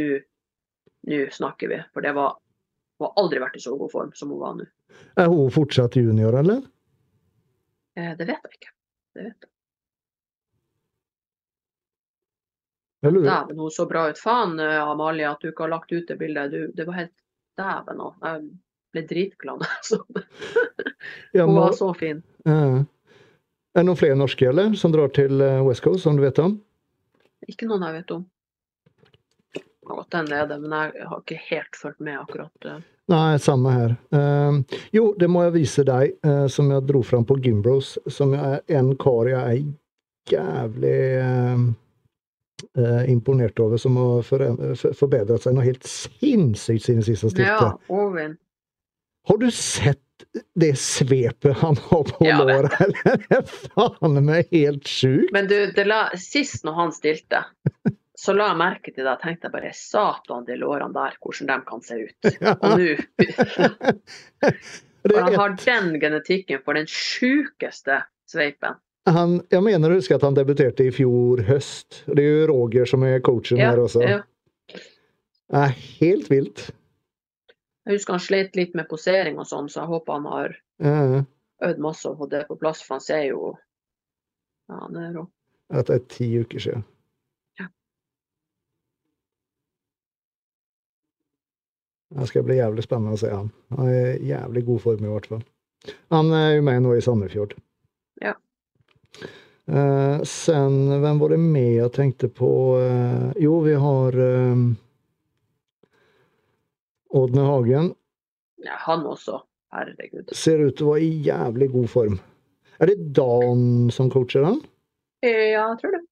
[1.08, 1.78] nå snakker vi.
[1.94, 2.36] For det var
[3.00, 4.64] Hun har aldri vært i så god form som hun var nå.
[5.16, 6.58] Er hun fortsatt junior, eller?
[7.96, 8.72] Eh, det vet jeg ikke.
[9.16, 9.50] Det vet jeg.
[13.24, 14.18] Dæven, hun så bra ut.
[14.20, 16.50] Faen, eh, Amalie, at du ikke har lagt ut det bildet.
[16.52, 17.14] Du, det var helt
[17.56, 18.14] Dæven òg.
[18.20, 18.42] Jeg
[18.92, 19.64] ble dritglad.
[21.32, 22.22] Ja, Hun var så fin.
[22.44, 22.84] ja.
[23.70, 26.36] Er det noen flere norske eller, som drar til eh, West Coast, som du vet
[26.42, 26.58] om?
[27.48, 28.24] Ikke noen jeg vet om.
[29.90, 32.64] Kan godt hende det men jeg har ikke helt fulgt med akkurat.
[32.64, 32.82] eh.
[33.10, 33.94] Nei, samme her.
[34.14, 34.60] Uh,
[34.94, 38.60] jo, det må jeg vise deg, uh, som jeg dro fram på Gimbros, som er
[38.70, 39.64] en kar jeg er
[40.30, 41.00] jævlig
[42.78, 44.46] uh, imponert over, som har for,
[44.78, 47.50] for, forbedret seg noe helt sinnssykt siden siste stilte.
[47.50, 48.38] Ja, Ovin.
[49.26, 52.78] Har du sett det svepet han har på Ja, låret?
[52.86, 53.26] eller?
[53.40, 55.34] Er faen meg helt sjukt!
[55.34, 57.42] Men du, det la, sist når han stilte,
[58.20, 59.12] så la jeg merke til det.
[59.14, 62.30] og tenkte jeg bare satan, de lårene der, hvordan de kan se ut.
[62.60, 62.88] Og nå
[65.00, 68.74] Det For han har den genetikken for den sjukeste sveipen.
[69.08, 72.02] han, jeg mener å huske at han debuterte i fjor høst.
[72.12, 74.02] Det er jo Roger som er coachen Ja, her også.
[74.04, 74.18] ja.
[74.70, 76.66] Det er helt vilt.
[77.88, 80.52] Jeg husker han slet litt med posering og sånn, så jeg håper han har
[80.84, 81.22] Ja,
[81.64, 83.54] øvd masse og fått det på plass, for han ser jo
[84.68, 85.24] Ja, han er rå.
[85.72, 86.84] at det er ti uker siden.
[92.10, 93.50] Det skal bli jævlig spennende å se han.
[93.76, 95.42] Han er i jævlig god form i hvert fall.
[96.12, 97.54] Han er jo med nå i Sandefjord.
[98.20, 98.32] Ja.
[99.70, 102.50] Eh, sen, hvem var det med jeg tenkte på?
[102.82, 104.64] Eh, jo, vi har eh,
[107.20, 107.92] Ådne Hagen.
[108.66, 109.40] Ja, han også.
[109.70, 110.32] Herregud.
[110.34, 112.18] Ser ut til å være i jævlig god form.
[112.82, 114.58] Er det Dan som coacher han?
[115.22, 116.02] Eh, Ja, jeg tror det.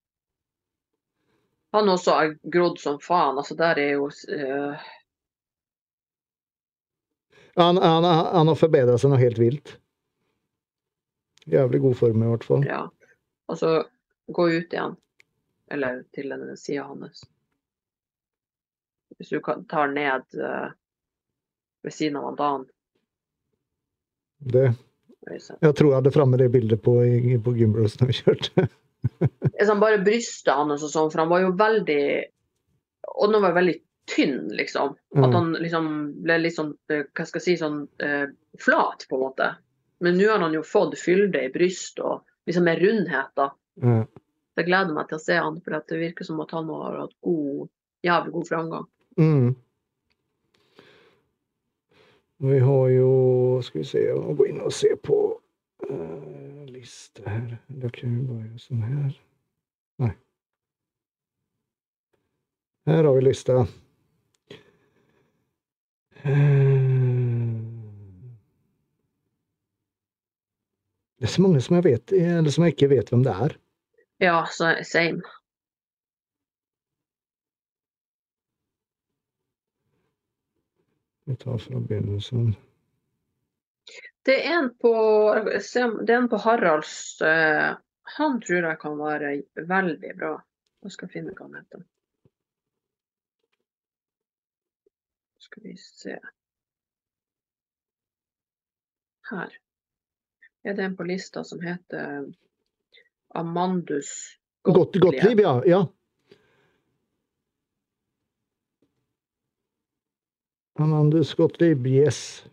[1.76, 3.36] Han også har grodd som faen.
[3.36, 4.86] Altså, der er jo eh,
[7.58, 9.74] Han, han, han har forbedret seg noe helt vilt.
[11.48, 12.64] Jævlig god form i hvert fall.
[12.68, 12.82] Ja.
[13.50, 13.72] Altså,
[14.30, 14.96] gå ut igjen.
[15.72, 17.24] Eller til den sida hans.
[19.18, 20.68] Hvis du tar ned uh,
[21.82, 22.66] ved siden av Dan.
[24.38, 24.68] Det,
[25.26, 26.94] jeg tror jeg hadde framme det bildet på,
[27.44, 28.68] på Gimbros når vi kjørte.
[29.58, 32.02] Liksom bare brystet hans og sånn, for han var jo veldig
[33.22, 33.76] Og nå var veldig
[34.08, 34.94] tynn, liksom.
[35.16, 35.34] At Mm.
[35.34, 35.88] han liksom
[36.22, 38.26] ble litt sånn, eh, hva skal jeg si, sånn eh,
[38.58, 39.48] flat, på en måte.
[40.00, 43.50] Men nå har han jo fått fylde i bryst og liksom med rundhet, da.
[43.82, 44.06] Mm.
[44.56, 47.14] Jeg gleder meg til å se han, for det virker som at han har hatt
[47.22, 47.68] god,
[48.06, 48.86] jævlig god framgang.
[49.18, 49.56] Mm.
[52.40, 55.16] Vi har jo Skal vi se, jeg må gå inn og se på
[55.90, 57.56] uh, liste her.
[57.68, 59.16] Da kan vi bare gjøre sånn her.
[59.98, 60.12] Nei.
[62.86, 63.64] Her har vi lista.
[71.18, 73.56] Det er så mange som jeg vet, eller som jeg ikke vet hvem det er.
[74.22, 75.22] Ja, så same.
[81.28, 82.54] Vi tar fra begynnelsen.
[84.24, 84.92] Det er en på,
[85.44, 87.20] det er en på Haralds.
[87.20, 87.76] eh,
[88.16, 90.32] han tror jeg kan være veldig bra.
[90.82, 91.84] Jeg skal finne hva han heter.
[95.58, 96.18] Skal vi se.
[99.30, 99.50] Her.
[100.64, 102.28] er det en på lista som heter
[103.34, 105.02] Amandus Gottlieb.
[105.02, 105.62] Gottlieb, ja.
[105.66, 105.80] ja.
[110.78, 112.44] Amandus Gottlieb, yes.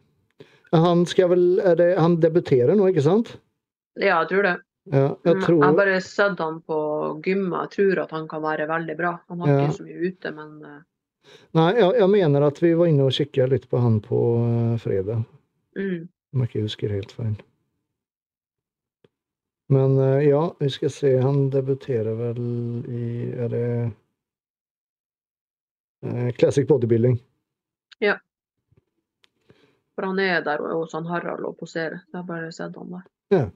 [0.72, 1.46] Han skal vel
[1.78, 3.36] det, Han debuterer nå, ikke sant?
[3.96, 4.56] Ja, jeg tror det.
[4.92, 6.80] Ja, jeg Mm, tror har bare sett han på
[7.26, 7.70] gymmet.
[7.70, 9.14] Jeg tror at han kan være veldig bra.
[9.30, 9.62] Han har Ja.
[9.62, 10.82] ikke så mye ute, men eh,
[11.56, 14.78] Nei, jeg, jeg mener at vi var inne og kikka litt på han på eh,
[14.82, 15.24] fredag.
[15.78, 17.36] mm, Om jeg ikke husker helt feil.
[19.74, 21.14] Men eh, ja, vi skal se.
[21.24, 22.42] Han debuterer vel
[22.92, 23.70] i Er det
[26.06, 27.18] eh, Classic Bodybuilding?
[28.04, 28.18] Ja.
[29.96, 32.02] For han er der hos han Harald og poserer.
[32.12, 33.50] Jeg har bare sett han der.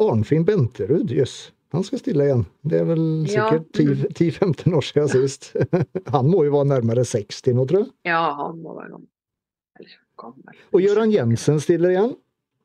[0.00, 1.52] Arnfinn Benterud, jøss.
[1.74, 2.44] Han skal stille igjen.
[2.62, 5.48] Det er vel Ja, sikkert 10-15 år siden sist.
[6.14, 7.90] Han må jo være nærmere 60 nå, tror jeg.
[8.06, 9.94] Ja, han må være gammel.
[10.20, 10.60] Gammel.
[10.70, 12.12] Og Gøran Jensen stiller igjen.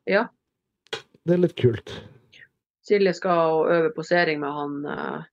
[0.06, 0.28] Ja.
[1.26, 1.90] Det er litt kult.
[2.86, 5.24] Silje skal øve posering med han uh,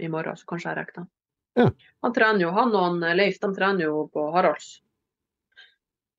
[0.00, 1.08] i morgen, så kanskje jeg rekker det.
[1.60, 1.66] Ja.
[2.06, 4.78] Han trener jo, han og han eh, Leif de trener jo på Haralds.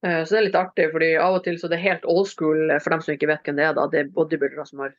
[0.05, 2.29] Uh, så det er litt artig, fordi av og til så det er helt old
[2.29, 3.77] school for dem som ikke vet hvem det er.
[3.77, 4.93] da, Det er bodybuildere som har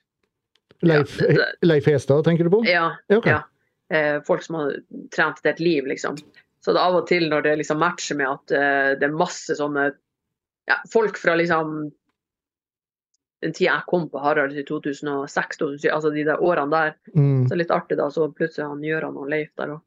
[0.83, 2.63] Leif, Ja, Leif Hestad, tenker du på?
[2.67, 3.33] Ja, Okay.
[3.33, 3.43] ja.
[3.97, 4.73] eh, folk som har
[5.15, 6.17] trent et helt liv, liksom.
[6.63, 9.15] Så det er av og til når det liksom matcher med at eh, det er
[9.19, 9.89] masse sånne
[10.71, 11.91] ja, folk fra liksom
[13.43, 16.93] den tida jeg kom på Harald i 2006, 2007, altså de der årene der.
[17.19, 17.49] Mm.
[17.51, 19.81] Så litt artig da, så plutselig han Gøran og Leif der òg.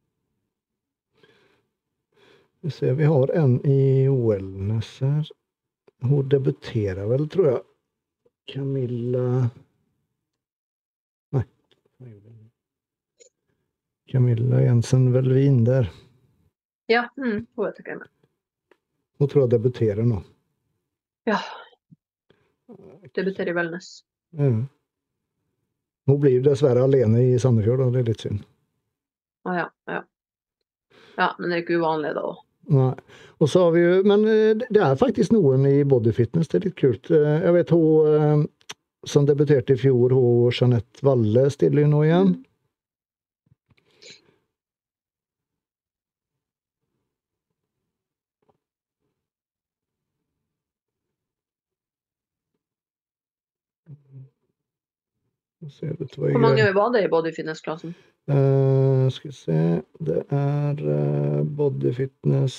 [2.66, 5.28] Vi ser, vi har en i Wellness her.
[6.04, 7.62] Hun debuterer vel, tror jeg.
[8.52, 9.50] Camilla
[14.12, 15.90] Camilla Jensen Velvin der.
[16.92, 18.78] Ja, mm, hun vet ikke hvem jeg er.
[19.20, 20.20] Hun tror jeg debuterer nå.
[21.30, 21.40] Ja.
[23.16, 23.88] Debuterer i Wellness.
[24.38, 24.50] Ja.
[26.06, 28.44] Hun blir dessverre alene i Sandefjord, og det er litt synd.
[29.46, 30.02] Ah, ja, ja.
[31.18, 32.42] ja, men det er ikke uvanlig da òg.
[32.76, 32.92] Nei.
[33.42, 36.68] Og så har vi jo, men eh, det er faktisk noen i bodyfitness, det er
[36.70, 37.10] litt kult.
[37.14, 38.46] Eh, Jeg vet hun eh,
[39.06, 42.36] som debuterte i fjor, hun Jeanette Valle, stiller jo nå igjen.
[53.86, 55.55] Skal vi se, vet du hva jeg
[56.18, 57.96] Hvor mange var det i bodyfitness-klassen?
[58.26, 59.58] Uh, skal vi se
[60.02, 62.56] Det er uh, bodyfitness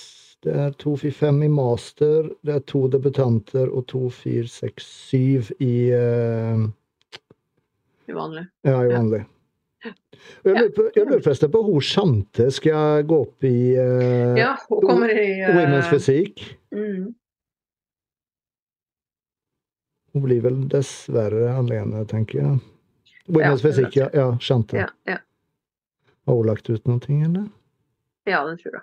[0.46, 2.28] Det er 245 i master.
[2.46, 6.68] Det er to debutanter og 2467 i uh,
[8.07, 8.46] Uvanlig.
[8.62, 9.24] Ja, i vanlig.
[10.44, 14.82] Jeg lurer jeg lurer forresten på hvor Shante skal gå opp i uh, Ja, hun
[14.86, 16.57] kommer i eh, Women's Physique.
[16.74, 17.14] mm,
[20.14, 22.61] Hun blir vel dessverre alene, tenker jeg.
[23.28, 24.08] Women's Ja, Physique, ja.
[24.14, 24.76] ja Skjønte.
[24.76, 25.18] ja, ja.
[26.26, 27.48] Har hun lagt ut noen ting, eller?
[28.26, 28.82] ja, det tror jeg.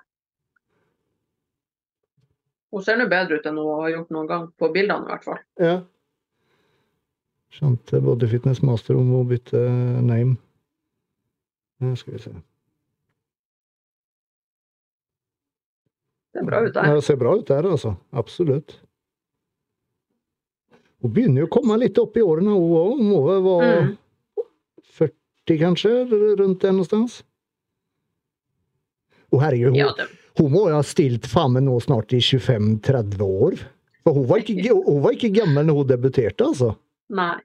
[2.74, 5.26] Hun ser nå bedre ut enn hun har gjort noen gang, på bildene i hvert
[5.28, 5.42] fall.
[5.62, 5.74] Ja.
[7.54, 9.60] Skjønte både Fitness Master, hun må bytte
[10.02, 10.38] name.
[11.84, 12.32] Ja, skal vi se.
[16.34, 16.88] Det ser bra ut der.
[16.88, 17.96] Ja, det ser bra ut der, altså.
[18.12, 18.80] Absolutt.
[21.04, 23.04] Hun begynner jo å komme litt opp i årene, hun òg.
[23.04, 23.98] Må være Mm.
[25.48, 25.92] 40, kanskje?
[26.40, 27.24] Rundt der någonstans.
[29.34, 30.08] Å herregud, hun, Ja, det,
[30.40, 33.58] hun må jo ha stilt faen meg nå snart i 25-30 år.
[34.04, 36.76] For hun var, ikke, hun var ikke gammel når hun debuterte, altså.
[37.14, 37.36] nei.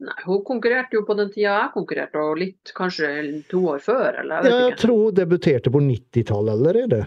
[0.00, 3.08] Nei, hun konkurrerte jo på den tida jeg konkurrerte, og litt kanskje
[3.50, 7.00] to år før, eller jeg vet Jeg tror hun debuterte på 90-tallet allerede.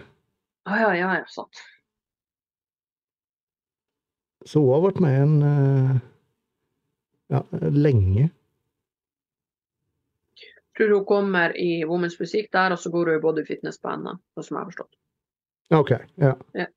[0.70, 1.64] Ah, ja, ja, ja, sant.
[4.46, 5.96] Så hun har vært med en eh,
[7.34, 7.42] ja,
[7.74, 8.30] lenge.
[10.78, 14.48] Tror hun kommer i Women's Musikk der, og så går hun i både fitnessbandet, sånn
[14.48, 14.96] som jeg har forstått.
[15.74, 15.92] OK.
[16.22, 16.34] Ja.
[16.58, 16.68] Ja.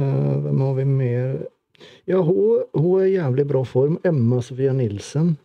[0.00, 1.38] Uh, hvem har vi mer?
[2.08, 3.98] Ja, hun, hun er i jævlig bra form.
[4.04, 5.36] Emma Sofia Nilsen.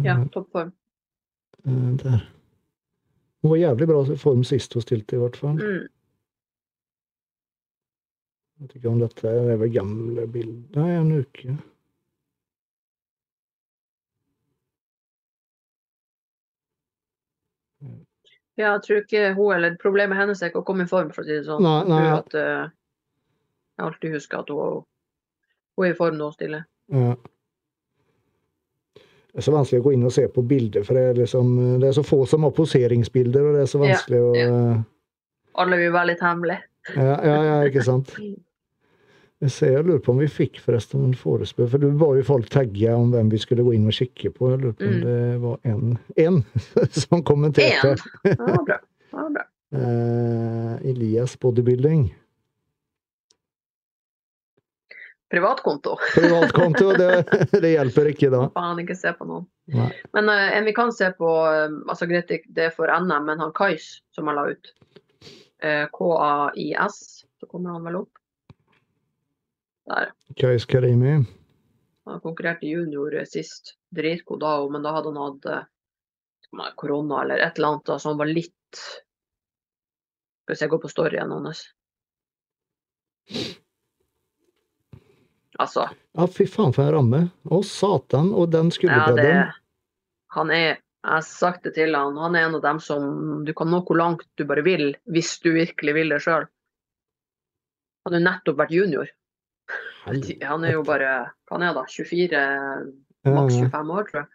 [0.00, 0.72] Ja, Eh, toppform.
[1.68, 2.24] Uh, der.
[3.42, 5.60] Hun var i jævlig bra form sist hun stilte, i hvert fall.
[5.60, 5.88] Mm.
[8.62, 11.54] Jeg vet ikke om dette er vel gamle bilder Nei, en uke.
[18.54, 21.24] Ja, jeg tror ikke hun eller problemet hennes er ikke å komme i form, for
[21.24, 21.64] å si det sånn.
[21.64, 21.98] Nei, Jeg nei.
[22.04, 22.70] tror at uh,
[23.80, 24.84] jeg alltid husker at hun,
[25.74, 26.60] hun er i form nå stille.
[26.94, 27.16] Ja.
[29.32, 31.52] Det er så vanskelig å gå inn og se på bilder, for det er, liksom,
[31.82, 34.54] det er så få som har poseringsbilder, og det er så Ja, vanskelig å ja.
[35.62, 36.62] Alle vil være litt hemmelige.
[36.94, 38.14] Ja, ja, ja, ikke sant.
[39.42, 42.22] Jeg ser, jeg lurer på om vi fikk forresten en forespørsel, for det var jo
[42.28, 44.52] folk tagga om hvem vi skulle gå inn og kikke på.
[44.52, 45.02] Jeg lurer på om Mm.
[45.02, 46.36] det var en, en
[47.02, 47.96] som kommenterte.
[48.22, 48.36] En.
[48.38, 48.78] Ja, bra.
[49.12, 49.46] Ja, bra.
[49.72, 52.02] Eh, Elias bodybuilding.
[55.32, 55.96] Privatkonto.
[56.14, 57.08] Privatkonto, det,
[57.62, 58.42] det hjelper ikke da.
[58.52, 59.46] Faen, ikke se på noen.
[59.72, 59.86] Nei.
[60.12, 63.24] Men uh, en vi kan se på eh, altså Greit, det- det er for NM,
[63.30, 64.72] men han Kais som han la ut.
[65.64, 66.98] uh, KAIS,
[67.40, 68.12] så kommer han vel opp.
[69.90, 70.12] Der.
[70.38, 71.24] Kais Karimi.
[72.04, 73.76] Han konkurrerte junior sist.
[73.94, 78.12] Dritgod da men da hadde han hatt eh, korona eller et eller annet, da, så
[78.12, 78.80] han var litt
[80.42, 81.66] Skal vi se, jeg går på storyen hans.
[85.60, 87.20] Altså, Ja, fy faen for en ramme.
[87.44, 88.32] Å, satan.
[88.34, 89.52] Og den ja, det skulderbredden.
[90.36, 90.66] Han er
[91.02, 93.06] Jeg har sagt det til han, han er en av dem som
[93.42, 96.44] du kan nå hvor langt du bare vil, hvis du virkelig vil det sjøl.
[98.06, 99.10] Han har nettopp vært junior.
[100.04, 101.10] Han er jo bare
[101.46, 101.84] Hva han er da?
[101.88, 102.38] 24,
[103.28, 104.30] maks 25 år, tror jeg.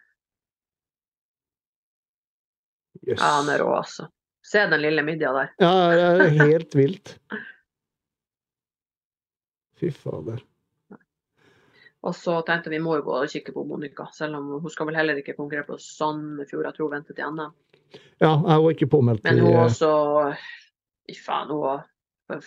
[3.08, 3.18] Yes.
[3.20, 4.08] Ja, han er rå, altså.
[4.44, 5.50] Se den lille midja der.
[5.60, 7.14] Ja, det er helt vilt.
[9.78, 10.40] Fy fader.
[12.06, 14.86] Og så tenkte vi må jo gå og kikke på Monica, selv om hun skal
[14.88, 17.54] vel heller ikke konkurrere på Sandefjord, jeg tror hun venter til NM.
[18.22, 19.90] Ja, jeg var ikke påmeldt Men hun eh, også
[21.08, 22.42] Fy faen, hun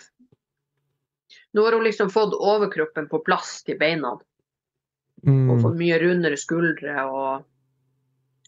[1.52, 4.14] Nå har hun liksom fått overkroppen på plass til beina.
[5.22, 7.48] Og mm, fått mye rundere skuldre og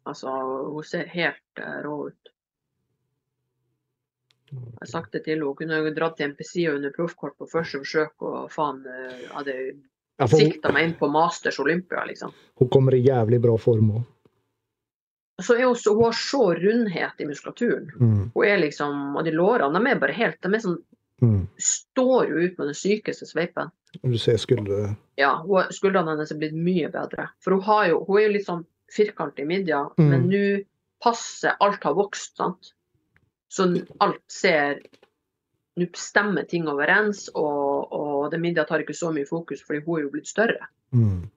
[0.04, 0.28] Altså,
[0.68, 2.32] hun ser helt eh, rå ut.
[4.50, 5.48] Jeg har sagt det til henne.
[5.48, 9.54] Hun kunne dratt til MPC og under proffkort på første forsøk, og faen eh, hadde
[9.64, 12.34] ja, sikta meg inn på Masters Olympia, liksom.
[12.60, 14.02] hun kommer i jævlig bra form òg.
[15.42, 17.88] Så hun, så, hun har så rundhet i muskulaturen.
[17.98, 20.76] Mm, Hun er liksom, og de lårene de er bare helt De er sånn,
[21.22, 21.46] mm.
[21.58, 23.70] står jo ut med den sykeste sveipen.
[24.02, 25.36] Du ser skuldre Ja,
[25.70, 27.28] skuldrene hennes er blitt mye bedre.
[27.44, 30.08] For hun, har jo, hun er jo litt sånn firkant i midja, Mm.
[30.10, 30.42] men nå
[31.02, 32.72] passer Alt har vokst, sant.
[33.48, 33.68] Så
[34.00, 34.80] alt ser
[35.76, 39.96] Nå stemmer ting overens, og, og den midja tar ikke så mye fokus, fordi hun
[39.98, 40.68] er jo blitt større.
[40.92, 41.30] mm.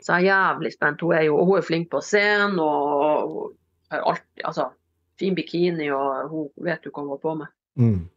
[0.00, 1.00] Så jeg er jævlig spent.
[1.00, 3.52] Hun er jo hun er flink på scenen, og og
[3.90, 4.68] alltid Altså,
[5.18, 7.46] fin bikini, og hun vet jo hva hun har på med.
[7.76, 8.08] Mm.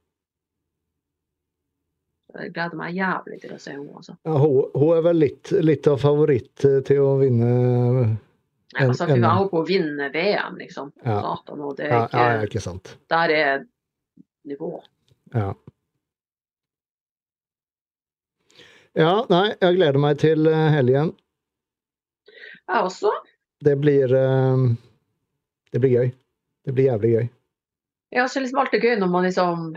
[2.33, 3.91] Jeg gleder meg jævlig til å se henne.
[3.93, 4.15] Altså.
[4.25, 7.49] Ja, hun, hun er vel litt, litt av favoritt eh, til å vinne
[8.73, 10.89] Jeg har sagt Hun er en- jeg håper hun VM, liksom.
[11.05, 11.19] Ja.
[11.21, 12.95] Satan, og det er ikke, ja, ja, ikke sant.
[13.13, 13.65] Der er
[14.49, 14.71] nivå.
[15.33, 15.51] Ja.
[18.97, 21.13] ja, nei, jeg gleder meg til eh, helgen.
[22.63, 23.11] Jeg også.
[23.63, 24.65] Det blir eh,
[25.73, 26.11] Det blir gøy.
[26.65, 27.25] Det blir jævlig gøy.
[28.13, 29.73] Ja, så liksom alt er gøy når man liksom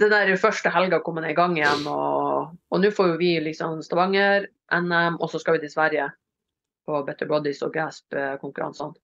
[0.00, 3.34] Den der første helga kommer man i gang igjen, og, og nå får jo vi
[3.44, 6.06] liksom Stavanger, NM, og så skal vi til Sverige
[6.88, 8.96] på Better Bodies og Gasp-konkurransene.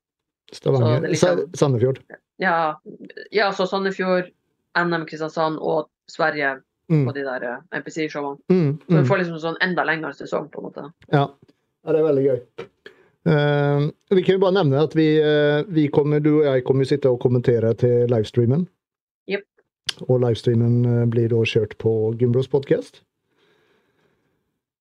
[0.53, 0.89] Stavanger.
[0.89, 2.01] Så er liksom- Sandefjord.
[2.41, 2.75] Ja,
[3.33, 4.31] ja, så Sandefjord,
[4.79, 6.57] NM Kristiansand og Sverige
[6.89, 7.07] Mm.
[7.07, 8.39] på de der eh, NPC-showene.
[8.49, 9.07] Mm, Så vi mm.
[9.07, 10.85] får liksom sånn enda lengre sesong, på en måte.
[11.13, 11.27] Ja.
[11.85, 12.39] ja, det er veldig gøy.
[13.29, 16.87] Uh, vi kan jo bare nevne at vi, uh, vi kommer, du og jeg kommer
[16.87, 18.65] jo sitte og kommentere til livestreamen.
[20.07, 23.03] Og livestreamen eh, blir da kjørt på Gymbros podcast.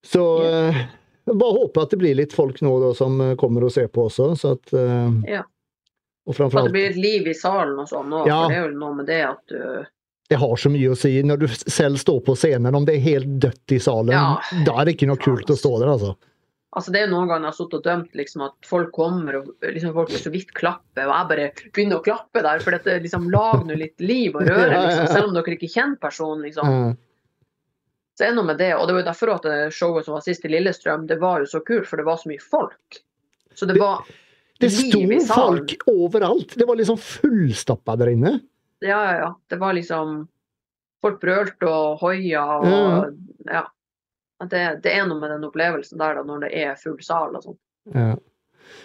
[0.05, 0.85] Så yeah.
[1.25, 4.07] bare håper at det blir litt folk nå da, som eh, kommer og ser på
[4.07, 4.33] også.
[4.39, 4.73] Så at,
[5.27, 5.45] Yeah.
[6.27, 8.25] Og framfor det blir et liv i salen og sånn òg.
[8.27, 8.41] Ja.
[8.43, 9.61] For det er jo noe med det at du
[10.27, 12.75] det har så mye å si når du selv står på scenen.
[12.75, 14.41] Om det er helt dødt i salen, Ja.
[14.65, 16.17] da er det ikke noe kult å stå der, altså.
[16.75, 19.37] Altså Det er jo noen ganger jeg har sittet og dømt liksom, at folk kommer
[19.39, 22.59] og liksom, folk så vidt klappe, og jeg bare begynner å klappe der.
[22.59, 25.97] For dette liksom, lag nå litt liv og røre, liksom, selv om dere ikke kjenner
[26.03, 26.43] personen.
[26.43, 26.67] liksom.
[26.67, 26.93] Eh,
[28.17, 30.21] Så er det noe med det, og det var jo derfor at showet som var
[30.25, 32.99] sist i Lillestrøm, det var jo så kult, for det var så mye folk.
[33.55, 34.03] Så det var
[34.59, 35.59] det sto i salen.
[35.67, 36.55] folk overalt.
[36.57, 38.39] Det var liksom fullstappa der inne.
[38.81, 39.35] Ja, ja, ja.
[39.49, 40.27] Det var liksom
[40.99, 43.05] Folk brølte og hoia og Ja.
[43.53, 43.63] ja.
[44.45, 47.43] Det, det er noe med den opplevelsen der da, når det er full sal og
[47.47, 47.57] sånn.
[47.95, 48.11] Ja.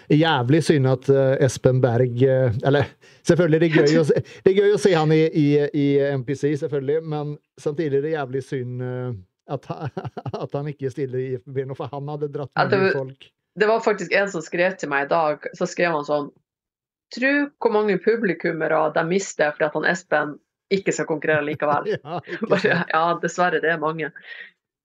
[0.09, 2.87] Jævlig synd at uh, Espen Berg uh, Eller
[3.27, 4.05] selvfølgelig, det er gøy å
[4.47, 5.45] det gøy å se han i, i,
[5.75, 5.85] i
[6.21, 9.11] MPC, selvfølgelig, men samtidig er det jævlig synd uh,
[9.51, 9.91] at, han-
[10.45, 13.27] at han ikke stiller i IFB, for han hadde dratt Ja, det folk.
[13.59, 16.31] Det var faktisk en som skrev til meg i dag, så skrev han sånn
[17.13, 17.29] Tro
[17.61, 20.31] hvor mange publikummere de mister fordi at han Espen
[20.73, 21.91] ikke skal konkurrere likevel.
[21.99, 22.17] Ja,
[22.49, 24.09] Bare, ja, dessverre, det er mange.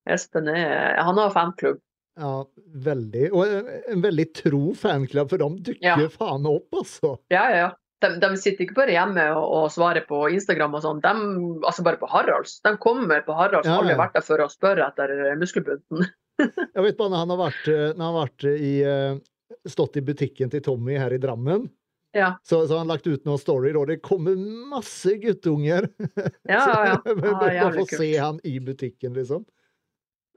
[0.09, 1.78] Espen er Han har fanklubb.
[2.18, 2.44] ja,
[2.74, 3.28] veldig.
[3.32, 6.09] Og en- en veldig tro fanklubb, for de dukker Ja.
[6.09, 7.18] faen opp, altså.
[7.30, 7.70] Ja, ja, ja.
[8.00, 11.12] de, de sitter ikke bare hjemme og, og svarer på Instagram og sånn, de,
[11.66, 12.61] altså bare på Haralds.
[12.62, 13.98] De kommer på Haralds, Ja, aldri ja.
[13.98, 16.06] vært der før og spør etter muskelbunten.
[16.74, 19.18] jeg vet bare når han har vært, eh, han har vært i, eh,
[19.66, 21.68] stått i butikken til Tommy her i Drammen.
[22.14, 24.34] Ja, Så, så har han lagt ut noen story og Det kommer
[24.70, 25.88] masse guttunger.
[26.48, 26.84] ja, ja.
[26.84, 26.96] ja.
[27.34, 27.98] Ah, jævlig kult.
[27.98, 29.44] se han i butikken liksom.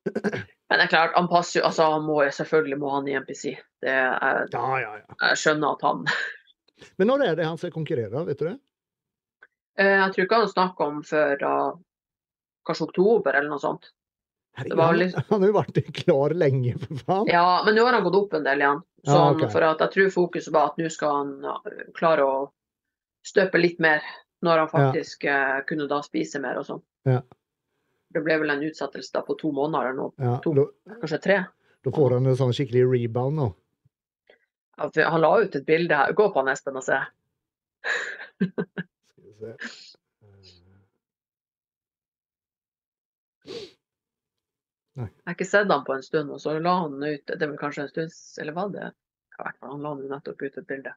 [0.06, 3.44] Men det er klart, han passer jo Altså, han må selvfølgelig må han i NPC.
[3.84, 5.16] Det er, Ja, ja, ja.
[5.28, 6.06] jeg skjønner at han
[6.98, 8.56] Men når er det han skal konkurrere, vet du det?
[9.80, 11.74] Eh, Jeg tror ikke han snakker om før uh,
[12.68, 13.92] kanskje oktober eller noe sånt.
[14.58, 17.30] Herregud, var han, litt- han har jo vært klar lenge, for faen.
[17.32, 18.82] Ja, men nå har han gått opp en del igjen.
[19.06, 19.46] Ja, Sånn, ok.
[19.54, 22.42] For at jeg tror fokuset var at nå skal han klare å
[23.26, 24.02] støpe litt mer
[24.44, 26.82] når han faktisk eh, kunne da spise mer og sånn.
[27.08, 27.22] Ja.
[28.12, 30.54] Det ble vel en utsettelse da på to måneder eller noe, To.
[30.58, 30.66] da,
[31.00, 31.38] kanskje tre.
[31.86, 33.48] da får han en sånn skikkelig rebound nå.
[34.82, 36.14] Han la ut et bilde her.
[36.18, 36.98] Gå på han Espen og se.
[38.42, 38.52] Skal
[39.30, 40.72] vi se.
[45.02, 47.48] Jeg har ikke sett han på en stund, og så la han ut Det er
[47.48, 48.90] vel kanskje en stund Eller var det?
[49.40, 50.92] I hvert fall, han la nettopp ut et bilde.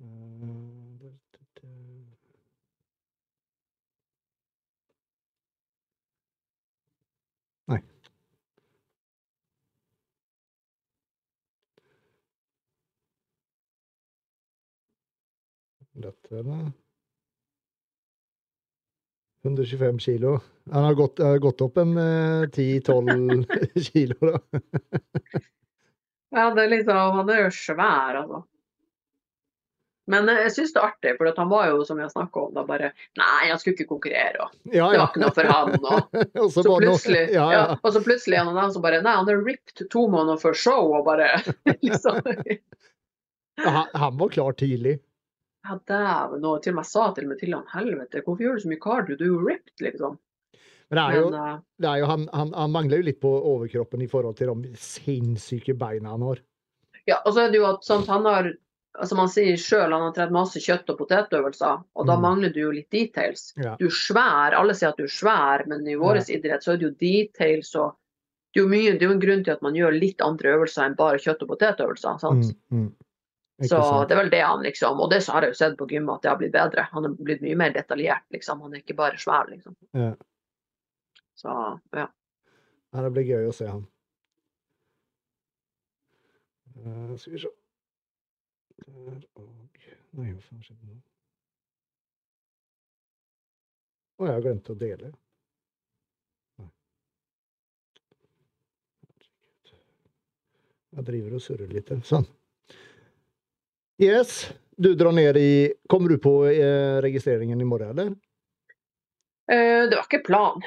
[0.00, 0.73] Nei.
[16.04, 16.72] Dette henne.
[19.44, 20.38] 125 kilo.
[20.72, 24.38] Han har gått, har gått opp en eh, 10-12 kilo, da.
[26.34, 28.40] Ja, det er liksom, han er jo svær, altså.
[30.10, 32.52] Men eh, jeg syns det er artig, for han var jo, som har snakka om,
[32.56, 32.90] da bare
[33.20, 35.76] Nei, han skulle ikke konkurrere, og Ja, det var ikke noe for han.
[35.78, 37.78] Og Og så så plutselig, ja, ja, ja.
[37.80, 40.92] og så plutselig han der som bare Nei, han er ripped to måneder før show,
[40.98, 41.30] og bare
[41.86, 42.20] liksom
[43.64, 44.98] Han, han var klar tidlig.
[45.64, 46.44] Ja, dæven.
[46.44, 48.68] Og til og med sa til og med til han helvete, hvorfor gjør du så
[48.72, 49.16] mye cardio?
[49.16, 50.18] Du er jo ripped, liksom.
[50.90, 53.20] Men det er jo, Men uh, det er jo han, han, han mangler jo litt
[53.22, 56.42] på overkroppen i forhold til de sinnssyke beina han har.
[57.08, 58.52] ja, og så er det jo at sant, han har
[59.02, 62.22] som han sier sjøl han har trent masse kjøtt- og potetøvelser, og da Mm.
[62.22, 63.52] mangler du jo litt details.
[63.56, 63.74] Ja.
[63.80, 66.76] Du er svær, alle sier at du er svær, men i vår idrett så er
[66.76, 67.96] det jo details og
[68.54, 70.52] det er jo mye, det er jo en grunn til at man gjør litt andre
[70.54, 72.20] øvelser enn bare kjøtt- og potetøvelser.
[72.20, 72.54] sant?
[72.70, 72.92] Mm, mm.
[73.62, 73.78] Så
[74.08, 76.16] det er vel det han liksom Og det så har jeg jo sett på gymmet
[76.16, 76.88] at det har blitt bedre.
[76.90, 78.62] Han har blitt mye mer detaljert, liksom.
[78.66, 79.76] Han er ikke bare svær, liksom.
[79.94, 80.10] Ja.
[81.38, 81.54] Så
[81.94, 82.08] ja.
[82.94, 83.86] Ja, det blir gøy å se han.
[86.74, 87.50] Uh, skal vi se
[88.84, 89.50] Der og
[90.14, 90.96] Nei, hva faen skjedde nå?
[94.14, 95.08] Å, jeg har glemt å dele.
[100.94, 101.90] Jeg driver og surrer litt.
[102.06, 102.26] Sånn.
[104.02, 104.52] Yes.
[104.76, 108.14] Du drar ned i Kommer du på eh, registreringen i morgen, eller?
[109.52, 110.64] Eh, det var ikke planen.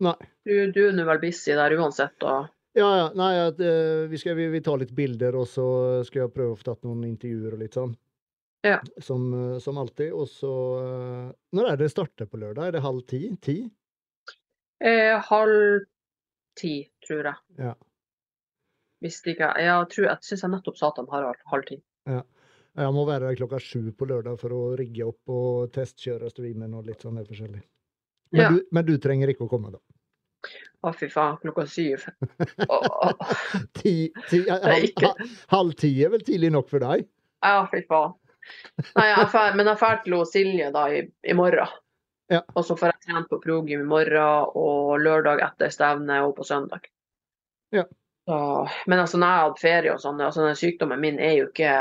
[0.00, 0.14] Nei.
[0.44, 3.04] Du, du er nå vel busy der uansett, og Ja, ja.
[3.16, 5.66] Nei, at, eh, vi, skal, vi, vi tar litt bilder, og så
[6.04, 7.94] skal jeg prøve å få tatt noen intervjuer og litt sånn.
[8.66, 8.78] Ja.
[9.04, 10.12] Som, eh, som alltid.
[10.16, 10.52] Og så
[10.82, 12.68] eh, Når er det starter på lørdag?
[12.70, 13.20] Er det halv ti?
[13.44, 13.58] Ti?
[14.84, 15.84] eh, halv
[16.60, 16.74] ti,
[17.06, 17.42] tror jeg.
[17.60, 17.74] Ja.
[19.04, 21.78] Hvis det ikke Jeg tror jeg syns jeg nettopp sa at han har halv ti.
[22.76, 26.74] Jeg må være der klokka sju på lørdag for å rigge opp og testkjøre streamen
[26.76, 27.62] og litt sånn forskjellig.
[28.32, 28.48] Men, Ja.
[28.50, 29.80] du, men du trenger ikke å komme, da.
[30.84, 32.04] Å, fy faen, klokka syv.
[33.80, 33.94] Ti,
[34.28, 35.14] ti, halv, ikke-
[35.54, 37.06] halv ti er vel tidlig nok for deg?
[37.42, 38.14] Ja, fy faen.
[38.94, 41.66] Nei, jeg er fer, men jeg drar til Silje da i, i morgen.
[42.30, 42.42] Ja.
[42.54, 46.44] Og så får jeg trent på progym i morgen og lørdag etter stevne og på
[46.46, 46.86] søndag.
[47.74, 47.84] Ja.
[48.26, 48.38] Så,
[48.90, 51.48] men altså, når jeg har hatt ferie og sånn, altså den sykdommen min er jo
[51.50, 51.74] ikke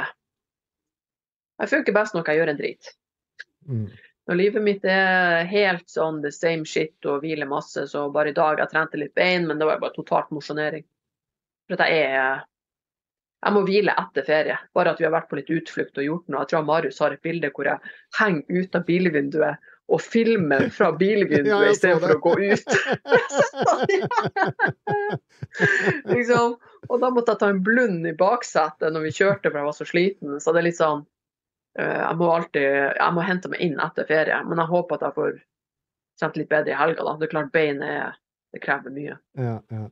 [1.62, 2.92] Jeg funker best når jeg gjør en drit.
[3.70, 3.86] Mm.
[4.26, 8.38] Når livet mitt er helt sånn the same shit og hviler masse, så bare i
[8.38, 10.86] dag jeg trente litt bein, men det var bare totalt mosjonering.
[11.68, 12.44] For at jeg er
[13.46, 14.56] Jeg må hvile etter ferie.
[14.74, 16.40] Bare at vi har vært på litt utflukt og gjort noe.
[16.42, 20.88] Jeg tror Marius har et bilde hvor jeg henger ut av bilvinduet og filmer fra
[21.04, 22.70] bilvinduet Ja, istedenfor å gå ut.
[26.16, 26.56] liksom.
[26.90, 29.78] Og da måtte jeg ta en blund i baksetet når vi kjørte, for jeg var
[29.78, 30.40] så sliten.
[30.42, 31.06] Så det er litt sånn
[31.76, 34.38] Jeg må alltid Jeg må hente meg inn etter ferie.
[34.48, 35.34] Men jeg håper at jeg får
[36.22, 37.16] trent litt bedre i helga, da.
[37.20, 38.16] Det er klart bein er
[38.56, 39.18] Det krever mye.
[39.36, 39.90] Ja, ja.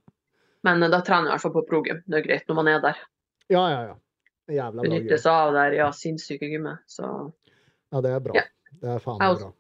[0.63, 1.99] Men eh, da trener jeg i hvert fall på progym.
[2.07, 3.03] Det er greit når man er der.
[3.51, 3.81] ja, ja.
[3.89, 3.99] ja.
[4.51, 4.89] Jævla bra.
[4.89, 6.83] Benytte seg av der, ja, sinnssyke gymmet.
[6.87, 7.07] Så
[7.93, 8.35] Ja, det er bra.
[8.35, 8.43] Ja.
[8.81, 9.51] Det er faen meg bra.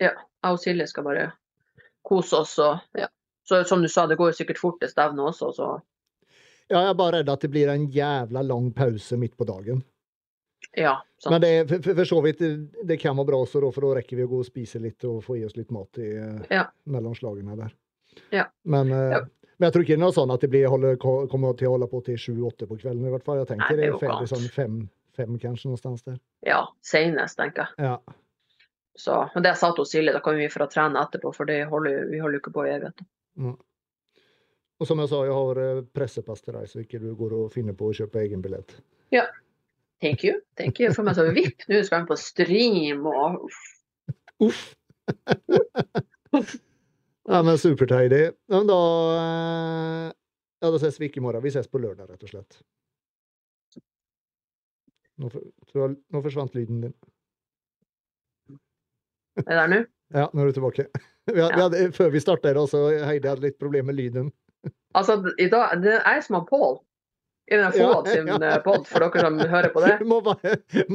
[0.00, 0.12] Ja.
[0.14, 1.24] jeg og Silje skal bare
[2.06, 3.10] kose oss og ja.
[3.44, 5.70] Så som du sa, det går jo sikkert fort til stevnet også, så
[6.70, 9.82] Ja, jeg er bare redd at det blir en jævla lang pause midt på dagen.
[10.76, 11.32] Ja, sant.
[11.32, 12.38] Men det for, for, så vidt,
[12.84, 15.04] det, kan være bra, så da, for da rekker vi å gå og spise litt
[15.08, 16.64] og få i oss litt mat i, eh, Ja.
[16.84, 17.74] mellom slagene der.
[18.30, 18.46] Ja.
[18.64, 19.20] Men, eh, Ja.
[19.58, 21.74] men jeg tror ikke det er noe sånn at det blir, holde, kommer til å
[21.76, 23.06] holde på til sju-åtte på kvelden.
[23.06, 23.38] i hvert fall.
[23.42, 26.18] Jeg tenker det det er er ferdig sånn fem, fem kanskje, noenstans der.
[26.46, 27.68] ja, senest, tenker jeg.
[27.78, 27.98] Ja.
[28.96, 31.64] Så, men det sa til Silje, da kan vi for å trene etterpå, for det
[31.70, 33.00] holder, vi holder jo ikke på i evighet.
[34.80, 37.52] Og som jeg sa, jeg har eh, pressepass til deg, så ikke du går og
[37.52, 38.78] finner på å kjøpe egen billett.
[40.00, 40.40] Thank you.
[40.56, 40.92] Thank you.
[40.96, 43.50] For meg så vipp, nå skal han på stream og
[44.40, 44.62] Uff!
[47.28, 48.22] ja, men supertidy.
[48.48, 48.80] Ja, da
[49.18, 50.06] eh,
[50.60, 51.42] Ja, da ses vi ikke i morgen.
[51.44, 52.60] Vi ses på lørdag, rett og slett.
[55.20, 55.28] Nå,
[55.72, 56.94] for, nå forsvant lyden din.
[59.40, 59.80] Er det der nå?
[60.16, 60.88] Ja, nå er du tilbake.
[61.30, 64.30] Vi hadde, vi hadde, før vi starta Heidi hadde litt problemer med lyden.
[64.96, 66.80] Altså, i dag, det er som har Pål
[67.50, 68.58] i den Ja, Fåad sin ja.
[68.64, 69.96] pod, for dere som hører på det.
[69.98, 70.20] Du må,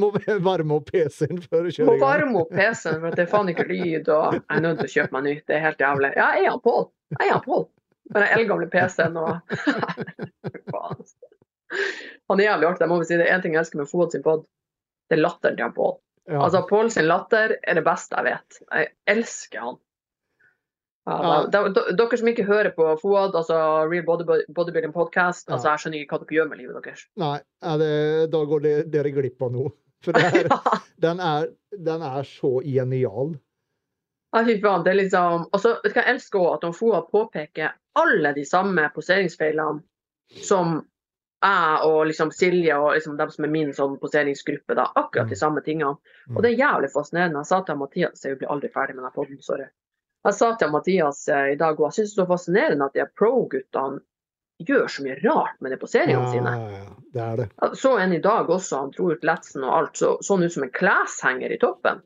[0.00, 0.08] må
[0.46, 2.00] varme opp PC-en før du Må kjører gang.
[2.04, 4.08] varme opp PC-en, for det er faen ikke lyd.
[4.08, 5.34] og Jeg er nødt til å kjøpe meg ny.
[5.46, 6.12] Det er helt jævlig.
[6.16, 6.86] Ja, jeg er Pål.
[7.20, 7.66] Jeg er Pål.
[8.14, 9.30] Med den eldgamle PC-en og
[12.28, 12.84] Han er jævlig artig.
[12.86, 14.44] Jeg må si det er én ting jeg elsker med Fåad sin pod.
[15.10, 15.94] Det er latteren til han Pål.
[16.30, 16.40] Ja.
[16.42, 18.60] Altså, Pål sin latter er det beste jeg vet.
[18.72, 19.76] Jeg elsker han.
[21.06, 21.46] Ja, Ja.
[21.46, 23.56] da, da, dere som ikke hører på FOAD, altså
[23.90, 27.04] Real Bodybuilding Podcast, altså jeg skjønner ikke hva dere gjør med livet deres.
[27.22, 27.36] Nei,
[27.78, 29.70] det, da går det, dere glipp av noe.
[30.04, 30.58] For ja,
[31.00, 31.46] den, er,
[31.78, 33.36] den er så genial.
[34.34, 34.82] Ja, fy faen.
[34.84, 39.80] Det er liksom Og så jeg elsker òg at FOAD påpeker alle de samme poseringsfeilene
[40.42, 40.82] som
[41.46, 45.36] jeg og liksom Silje og liksom dem som er min sånn poseringsgruppe, da, akkurat de
[45.36, 45.42] Mm.
[45.44, 45.96] samme tingene.
[46.34, 47.38] Og det er jævlig fascinerende.
[47.44, 49.68] Jeg sa til Mathias Jeg blir aldri ferdig med den poden, sorry.
[50.26, 52.96] Jeg sa til Mathias eh, i dag og jeg syns det er så fascinerende at
[52.98, 54.00] de pro-guttene
[54.66, 57.46] gjør så mye rart med det på seriene Ja, ja, det er det.
[57.60, 60.54] Jeg så en i dag også, han dro ut letsen og alt, så sånn ut
[60.54, 62.00] som en kleshenger i toppen.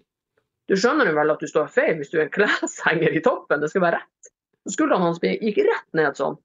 [0.68, 3.62] Du skjønner jo vel at du står feil hvis du er en kleshenger i toppen,
[3.62, 4.32] det skal være rett.
[4.70, 6.36] Skuldrene hans gikk rett ned sånn.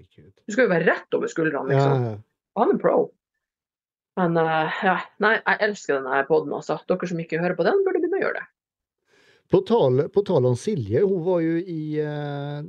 [0.00, 2.06] Du skal jo være rett over skuldrene, Ja, liksom.
[2.06, 2.14] ja.
[2.58, 2.94] Han er pro.
[4.18, 6.78] Men uh, ja, nei, jeg elsker denne poden, altså.
[6.88, 8.48] Dere som ikke hører på den, burde begynne å gjøre det.
[9.50, 12.60] På tal, på tal om Silje, hun var jo i eh,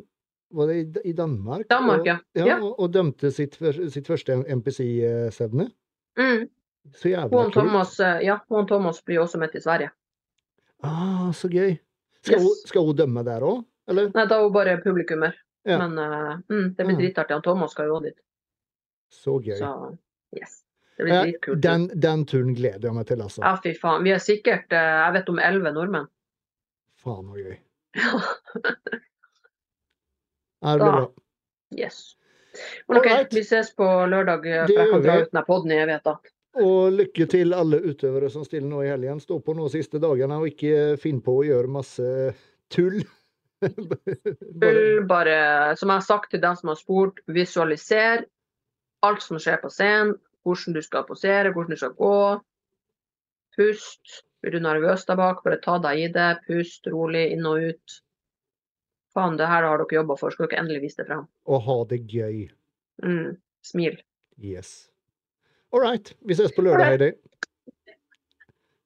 [0.51, 1.67] var det i, Danmark?
[1.69, 2.17] Danmark, og, ja.
[2.33, 2.45] ja.
[2.47, 2.57] Ja.
[2.63, 3.55] Og, og dømte sitt,
[3.93, 5.67] sitt første NPC-stevne.
[6.19, 6.47] Mm.
[6.97, 7.53] Så jævla kult.
[7.53, 9.91] Thomas, eh, ja, hun Thomas blir også med til Sverige.
[10.83, 11.77] Ah, så gøy.
[12.21, 12.43] Skal, Yes.
[12.43, 14.09] hun, skal hun dømme der òg, eller?
[14.13, 15.37] Nei, da er hun bare publikummer.
[15.65, 15.77] Ja.
[15.77, 17.01] Men uh, mm, det blir Mm.
[17.03, 17.35] dritartig.
[17.37, 18.19] Han Thomas skal jo også dit.
[19.13, 19.57] Så gøy.
[19.57, 19.71] Så
[20.37, 20.63] yes.
[20.97, 23.41] Det blir Eh, den, den turen gleder jeg meg til, altså.
[23.45, 24.03] Ja, fy faen.
[24.03, 26.07] Vi er sikkert Jeg vet om elleve nordmenn.
[27.01, 27.55] Faen så gøy.
[27.97, 28.19] Ja,
[30.61, 31.07] Ja, det blir bra.
[31.79, 32.01] yes.
[32.87, 34.45] Men OK, vi ses på lørdag.
[34.45, 36.17] eh, For jeg kan dra ut denne podden i evigheter.
[36.61, 39.21] Og lykke til alle utøvere som stiller nå i helgen.
[39.23, 42.05] Stå på nå siste dagene og ikke finn på å gjøre masse
[42.69, 42.99] tull.
[43.61, 45.33] Bare, bare,
[45.77, 48.23] som jeg har sagt til dem som har spurt, visualiser
[49.05, 50.15] alt som skjer på scenen.
[50.41, 52.13] Hvordan du skal posere, hvordan du skal gå.
[53.61, 54.17] Pust.
[54.41, 56.29] Blir du nervøs der bak, bare ta deg i det.
[56.47, 57.97] Pust rolig inn og ut.
[59.13, 60.33] Faen, det her har dere jobba for.
[60.33, 61.27] Skal dere endelig vise det frem.
[61.45, 62.47] og ha det gøy.
[63.03, 63.35] Mm.
[63.61, 63.99] Smil.
[64.41, 64.89] Yes.
[65.71, 66.13] All right.
[66.25, 67.11] Vi ses på lørdag, Heidi.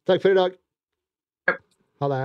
[0.05, 0.57] Takk for i dag.
[2.03, 2.23] Ha det.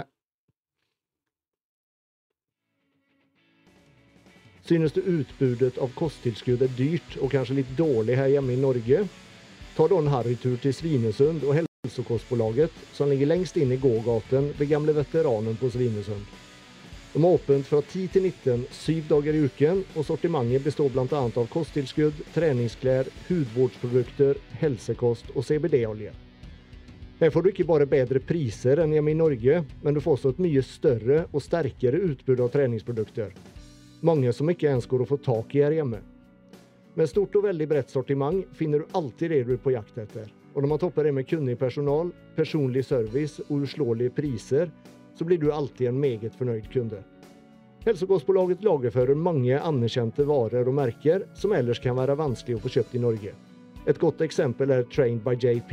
[4.66, 9.06] Synes du utbudet av kosttilskudd er dyrt og kanskje litt dårlig her hjemme i Norge?
[9.76, 11.56] Ta da en harrytur til Svinesund og
[11.90, 16.24] Hälsokostbolaget som ligger längst in i gågaten ved gamle veteranen på Svinesund.
[17.12, 21.18] De har åpent fra 10 til 19 syv dager i uken, og sortimentet består bl.a.
[21.18, 26.14] av kosttilskudd, treningsklær, hudvårdsprodukter, helsekost og CBD-olje.
[27.20, 30.44] Her får du ikke bare bedre priser enn i Norge, men du får også et
[30.46, 33.34] mye større og sterkere utbud av treningsprodukter.
[34.06, 36.04] Mange som ikke ens går å få tak i her hjemme.
[36.94, 40.30] Med stort og veldig bredt sortiment finner du alltid det du er på jakt etter.
[40.54, 44.70] Og når man topper det med kunnig personal, personlig service og uslåelige priser,
[45.14, 47.02] så blir du alltid en meget fornøyd kunde.
[47.84, 52.96] Hälsokostbolaget lagerfører mange anerkjente varer og merker som ellers kan være vanskelig å få kjøpt
[52.98, 53.32] i Norge.
[53.88, 55.72] Et godt eksempel er Trained by JP.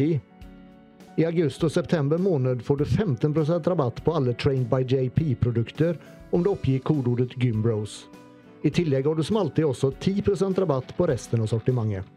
[1.17, 5.99] I august og september måned får du 15% rabatt på alle Trained by JP-produkter
[6.31, 8.05] om du oppgir kodeordet GYMBROS.
[8.63, 12.16] I tillegg har du som alltid også 10% rabatt på resten av sortimentet.